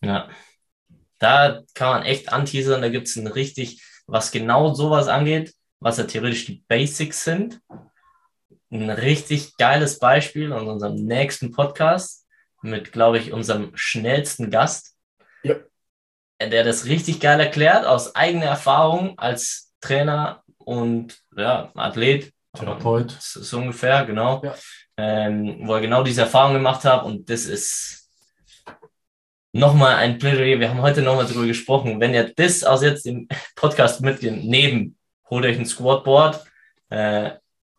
ja. 0.01 0.29
Da 1.19 1.63
kann 1.75 1.89
man 1.91 2.03
echt 2.03 2.33
anteasern, 2.33 2.83
da 2.83 2.89
gibt 2.89 3.07
es 3.07 3.17
ein 3.17 3.27
richtig, 3.27 3.83
was 4.07 4.33
genau 4.33 4.75
sowas 4.75 5.07
angeht, 5.07 5.55
was 5.79 5.99
ja 5.99 6.05
theoretisch 6.05 6.47
die 6.47 6.65
Basics 6.67 7.25
sind. 7.25 7.61
Ein 8.75 8.91
richtig 8.91 9.57
geiles 9.57 9.99
Beispiel 9.99 10.47
in 10.47 10.53
unserem 10.53 10.97
nächsten 10.97 11.53
Podcast 11.53 12.27
mit, 12.61 12.93
glaube 12.93 13.19
ich, 13.19 13.33
unserem 13.33 13.71
schnellsten 13.75 14.51
Gast. 14.51 14.97
Ja 15.45 15.57
der 16.41 16.65
das 16.65 16.87
richtig 16.87 17.21
geil 17.21 17.41
erklärt, 17.41 17.87
aus 17.87 18.15
eigener 18.15 18.47
Erfahrung 18.47 19.19
als 19.19 19.73
Trainer 19.81 20.43
und 20.59 21.19
ja, 21.37 21.71
Athlet. 21.75 22.33
Therapeut. 22.57 23.11
So 23.21 23.59
ungefähr, 23.59 24.05
genau. 24.05 24.43
Ja. 24.45 24.55
Ähm, 24.97 25.63
wo 25.65 25.75
er 25.75 25.81
genau 25.81 26.05
diese 26.05 26.23
Erfahrung 26.23 26.55
gemacht 26.55 26.85
hat 26.85 27.05
und 27.05 27.29
das 27.29 27.47
ist 27.47 28.09
nochmal 29.53 29.97
ein 29.97 30.19
Plädoyer. 30.19 30.61
Wir 30.61 30.71
haben 30.71 30.83
heute 30.83 31.03
nochmal 31.03 31.27
darüber 31.27 31.47
gesprochen. 31.47 32.01
Wenn 32.01 32.15
ihr 32.15 32.33
das 32.33 32.63
aus 32.63 32.83
jetzt 32.83 33.07
im 33.07 33.27
Podcast 33.57 34.03
mitnehmt, 34.03 34.45
neben, 34.45 34.97
holt 35.29 35.45
euch 35.45 35.59
ein 35.59 35.67
Squatboard, 35.67 36.45
äh, 36.91 37.33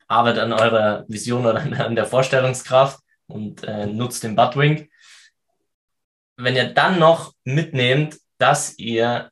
arbeitet 0.07 0.43
an 0.43 0.53
eurer 0.53 1.05
Vision 1.07 1.45
oder 1.45 1.61
an 1.85 1.95
der 1.95 2.05
Vorstellungskraft 2.05 2.99
und 3.27 3.63
äh, 3.63 3.85
nutzt 3.85 4.23
den 4.23 4.35
Buttwing. 4.35 4.89
Wenn 6.37 6.55
ihr 6.55 6.73
dann 6.73 6.99
noch 6.99 7.33
mitnehmt, 7.43 8.17
dass 8.37 8.77
ihr 8.77 9.31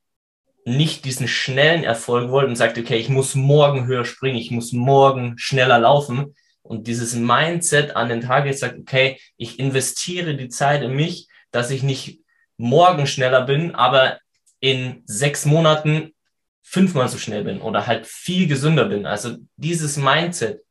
nicht 0.65 1.05
diesen 1.05 1.27
schnellen 1.27 1.83
Erfolg 1.83 2.31
wollt 2.31 2.47
und 2.47 2.55
sagt, 2.55 2.77
okay, 2.77 2.95
ich 2.95 3.09
muss 3.09 3.36
morgen 3.36 3.86
höher 3.86 4.05
springen, 4.05 4.38
ich 4.38 4.51
muss 4.51 4.71
morgen 4.71 5.38
schneller 5.38 5.79
laufen. 5.79 6.36
Und 6.62 6.88
dieses 6.88 7.13
Mindset 7.15 7.95
an 7.97 8.07
den 8.07 8.21
Tag 8.21 8.45
jetzt 8.45 8.62
sagt, 8.62 8.79
okay, 8.79 9.19
ich 9.36 9.59
investiere 9.59 10.36
die 10.36 10.47
Zeit 10.47 10.81
in 10.81 10.95
mich, 10.95 11.27
dass 11.51 11.71
ich 11.71 11.83
nicht 11.83 12.21
morgen 12.55 13.05
schneller 13.07 13.41
bin, 13.41 13.75
aber 13.75 14.19
in 14.62 15.03
sechs 15.05 15.45
Monaten 15.45 16.13
fünfmal 16.62 17.09
so 17.09 17.17
schnell 17.17 17.43
bin 17.43 17.59
oder 17.59 17.86
halt 17.86 18.07
viel 18.07 18.47
gesünder 18.47 18.86
bin. 18.86 19.05
Also 19.05 19.36
dieses 19.57 19.97
Mindset 19.97 20.62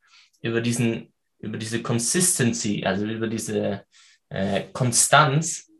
über 0.43 0.61
diesen, 0.61 1.11
über 1.39 1.57
diese 1.57 1.81
Consistency, 1.81 2.83
also 2.85 3.05
über 3.05 3.27
diese 3.27 3.85
äh, 4.29 4.65
Konstanz, 4.71 5.71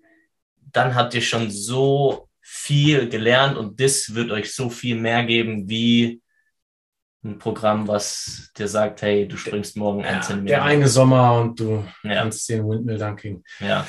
dann 0.72 0.96
habt 0.96 1.14
ihr 1.14 1.22
schon 1.22 1.52
so 1.52 2.30
viel 2.42 3.08
gelernt 3.10 3.58
und 3.58 3.80
das 3.80 4.16
wird 4.16 4.32
euch 4.32 4.54
so 4.56 4.70
viel 4.70 4.96
mehr 4.96 5.24
geben 5.26 5.70
wie 5.70 6.22
ein 7.24 7.38
Programm, 7.38 7.88
was 7.88 8.52
dir 8.58 8.68
sagt, 8.68 9.02
hey, 9.02 9.28
du 9.28 9.38
springst 9.38 9.78
morgen 9.78 10.02
ja, 10.02 10.08
ein 10.08 10.24
Zentimeter. 10.24 10.56
Der 10.56 10.64
eine 10.64 10.88
Sommer 10.88 11.40
und 11.40 11.60
du 11.60 11.86
ja. 12.04 12.16
kannst 12.16 12.50
den 12.50 12.68
Windmill 12.68 12.98
Dunking. 12.98 13.44
Ja. 13.60 13.88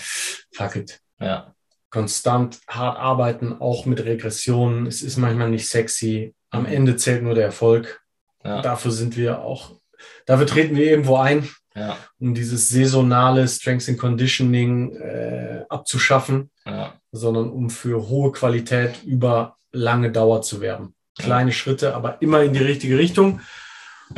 Fuck 0.52 0.76
it. 0.76 1.00
Ja. 1.18 1.54
Konstant 1.90 2.60
hart 2.68 2.98
arbeiten, 2.98 3.54
auch 3.54 3.86
mit 3.86 4.04
Regressionen. 4.04 4.86
Es 4.86 5.02
ist 5.02 5.16
manchmal 5.16 5.50
nicht 5.50 5.68
sexy. 5.68 6.34
Am 6.50 6.62
mhm. 6.62 6.72
Ende 6.72 6.96
zählt 6.96 7.22
nur 7.22 7.34
der 7.34 7.44
Erfolg. 7.44 8.02
Ja. 8.44 8.62
Dafür 8.62 8.92
sind 8.92 9.16
wir 9.16 9.40
auch, 9.40 9.80
dafür 10.26 10.46
treten 10.46 10.76
wir 10.76 10.90
irgendwo 10.90 11.16
ein, 11.16 11.48
ja. 11.74 11.96
um 12.18 12.34
dieses 12.34 12.68
saisonale 12.68 13.46
Strength 13.48 13.88
and 13.88 13.98
Conditioning 13.98 14.96
äh, 14.96 15.64
abzuschaffen 15.68 16.50
ja. 16.66 16.94
sondern 17.12 17.50
um 17.50 17.70
für 17.70 18.08
hohe 18.08 18.32
Qualität 18.32 19.02
über 19.04 19.56
lange 19.72 20.10
Dauer 20.10 20.42
zu 20.42 20.60
werben. 20.60 20.94
Kleine 21.18 21.50
ja. 21.50 21.56
Schritte, 21.56 21.94
aber 21.94 22.20
immer 22.22 22.42
in 22.42 22.52
die 22.52 22.62
richtige 22.62 22.98
Richtung. 22.98 23.40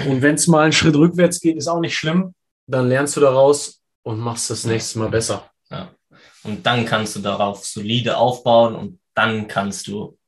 Und 0.07 0.23
wenn 0.23 0.35
es 0.35 0.47
mal 0.47 0.65
einen 0.65 0.73
Schritt 0.73 0.97
rückwärts 0.97 1.41
geht, 1.41 1.57
ist 1.57 1.69
auch 1.69 1.81
nicht 1.81 1.97
schlimm. 1.97 2.35
Dann 2.67 2.89
lernst 2.89 3.17
du 3.17 3.21
daraus 3.21 3.83
und 4.03 4.19
machst 4.19 4.51
das 4.51 4.65
nächste 4.65 4.99
Mal 4.99 5.09
besser. 5.09 5.51
Ja. 5.71 5.91
Und 6.43 6.65
dann 6.65 6.85
kannst 6.85 7.17
du 7.17 7.21
darauf 7.21 7.65
solide 7.65 8.17
aufbauen 8.17 8.75
und 8.75 9.01
dann 9.15 9.49
kannst 9.49 9.87
du 9.89 10.19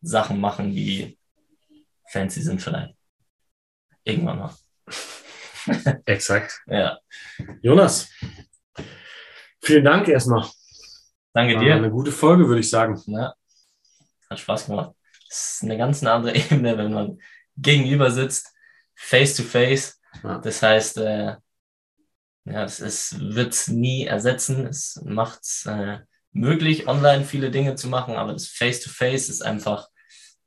Sachen 0.00 0.40
machen, 0.40 0.72
die 0.72 1.18
fancy 2.08 2.42
sind 2.42 2.60
vielleicht. 2.60 2.94
Irgendwann 4.04 4.38
mal. 4.38 4.54
Exakt. 6.06 6.60
Ja. 6.66 6.98
Jonas, 7.62 8.10
vielen 9.62 9.84
Dank 9.84 10.08
erstmal. 10.08 10.48
Danke 11.32 11.58
dir. 11.58 11.74
Eine 11.74 11.90
gute 11.90 12.12
Folge, 12.12 12.46
würde 12.46 12.60
ich 12.60 12.70
sagen. 12.70 13.00
Ja, 13.06 13.34
hat 14.28 14.40
Spaß 14.40 14.66
gemacht. 14.66 14.94
Das 15.28 15.54
ist 15.54 15.62
eine 15.62 15.78
ganz 15.78 16.02
andere 16.04 16.34
Ebene, 16.36 16.76
wenn 16.76 16.92
man 16.92 17.18
gegenüber 17.56 18.10
sitzt, 18.10 18.48
face 18.94 19.36
to 19.36 19.42
face. 19.42 20.00
Ja. 20.22 20.38
Das 20.38 20.62
heißt, 20.62 20.98
äh, 20.98 21.36
ja, 22.44 22.64
es 22.64 23.16
wird 23.18 23.52
es 23.52 23.68
nie 23.68 24.04
ersetzen. 24.04 24.66
Es 24.66 25.00
macht 25.04 25.40
es 25.42 25.66
äh, 25.66 26.00
möglich, 26.32 26.88
online 26.88 27.24
viele 27.24 27.50
Dinge 27.50 27.76
zu 27.76 27.88
machen, 27.88 28.14
aber 28.14 28.32
das 28.32 28.48
face 28.48 28.80
to 28.80 28.90
face 28.90 29.28
ist 29.28 29.42
einfach, 29.42 29.88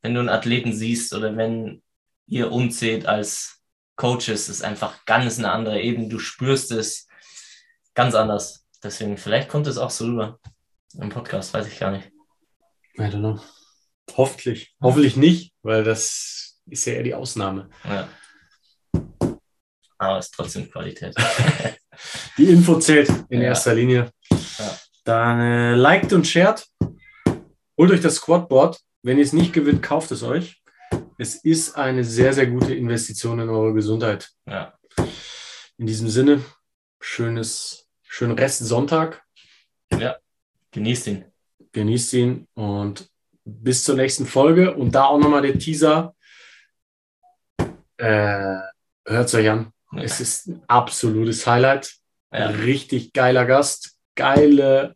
wenn 0.01 0.13
du 0.13 0.19
einen 0.19 0.30
Athleten 0.30 0.73
siehst 0.73 1.13
oder 1.13 1.36
wenn 1.38 1.82
ihr 2.28 2.51
uns 2.51 2.80
seht 2.80 3.06
als 3.06 3.55
Coaches, 3.95 4.49
ist 4.49 4.63
einfach 4.63 5.05
ganz 5.05 5.38
eine 5.39 5.51
andere 5.51 5.81
Ebene. 5.81 6.10
Du 6.10 6.19
spürst 6.19 6.71
es 6.71 7.08
ganz 7.93 8.13
anders. 8.15 8.65
Deswegen, 8.84 9.17
vielleicht 9.17 9.49
kommt 9.49 9.67
es 9.67 9.77
auch 9.77 9.89
so 9.89 10.05
rüber 10.05 10.39
im 10.99 11.10
Podcast, 11.10 11.53
weiß 11.53 11.67
ich 11.67 11.79
gar 11.79 11.91
nicht. 11.91 12.12
I 12.97 13.01
don't 13.03 13.19
know. 13.19 13.39
Hoffentlich. 14.15 14.75
Hoffentlich 14.81 15.15
nicht, 15.17 15.53
weil 15.63 15.84
das 15.84 16.60
ist 16.67 16.86
ja 16.86 16.93
eher 16.93 17.03
die 17.03 17.13
Ausnahme. 17.15 17.69
Ja. 17.84 18.08
Aber 19.97 20.17
es 20.19 20.25
ist 20.25 20.34
trotzdem 20.36 20.69
Qualität. 20.69 21.15
Die 22.38 22.49
Info 22.49 22.77
zählt 22.79 23.10
in 23.29 23.39
Ja. 23.41 23.47
erster 23.47 23.73
Linie. 23.73 24.12
Ja. 24.29 24.79
Dann 25.05 25.39
äh, 25.39 25.75
liked 25.75 26.12
und 26.12 26.27
shared. 26.27 26.65
Holt 27.77 27.91
euch 27.91 28.01
das 28.01 28.15
Squadboard. 28.15 28.77
Wenn 29.03 29.17
ihr 29.17 29.23
es 29.23 29.31
nicht 29.34 29.53
gewinnt, 29.53 29.81
kauft 29.81 30.12
es 30.12 30.21
euch. 30.23 30.62
Es 31.17 31.36
ist 31.36 31.75
eine 31.75 32.04
sehr, 32.04 32.34
sehr 32.34 32.47
gute 32.47 32.73
Investition 32.73 33.39
in 33.39 33.49
eure 33.49 33.73
Gesundheit. 33.73 34.32
ja. 34.45 34.73
In 35.78 35.88
diesem 35.88 36.08
Sinne, 36.08 36.41
schönes, 37.01 37.89
schönen 38.01 38.38
Rest 38.39 38.60
Sonntag. 38.60 39.25
Genießt 40.71 41.08
ihn. 41.08 41.25
Genießt 41.73 42.13
ihn 42.13 42.47
und 42.54 43.10
bis 43.43 43.84
zur 43.84 43.95
nächsten 43.95 44.25
Folge. 44.25 44.73
Und 44.73 44.95
da 44.95 45.06
auch 45.06 45.19
nochmal 45.19 45.41
der 45.41 45.60
Teaser. 45.60 46.15
Äh, 47.97 48.58
Hört 49.08 49.28
es 49.28 49.34
euch 49.36 49.49
an. 49.49 49.71
Ja. 49.91 50.01
Es 50.01 50.19
ist 50.19 50.47
ein 50.47 50.63
absolutes 50.67 51.45
Highlight. 51.45 51.95
Ja. 52.32 52.47
Richtig 52.47 53.13
geiler 53.13 53.45
Gast. 53.45 53.97
Geile 54.15 54.95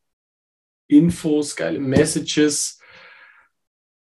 Infos, 0.87 1.55
geile 1.55 1.79
Messages. 1.79 2.79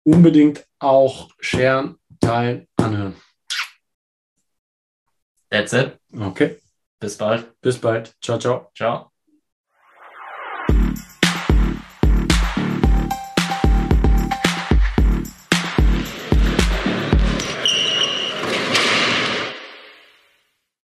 Unbedingt 0.03 0.65
auch 0.79 1.31
sharen, 1.39 1.97
teilen, 2.19 2.67
anhören. 2.77 3.15
That's 5.49 5.73
it. 5.73 5.99
Okay, 6.13 6.59
Bis 6.99 7.17
bald. 7.17 7.59
bis 7.61 7.79
bald. 7.79 8.13
Ciao, 8.21 8.37
ciao. 8.37 8.71
Ciao. 8.75 9.11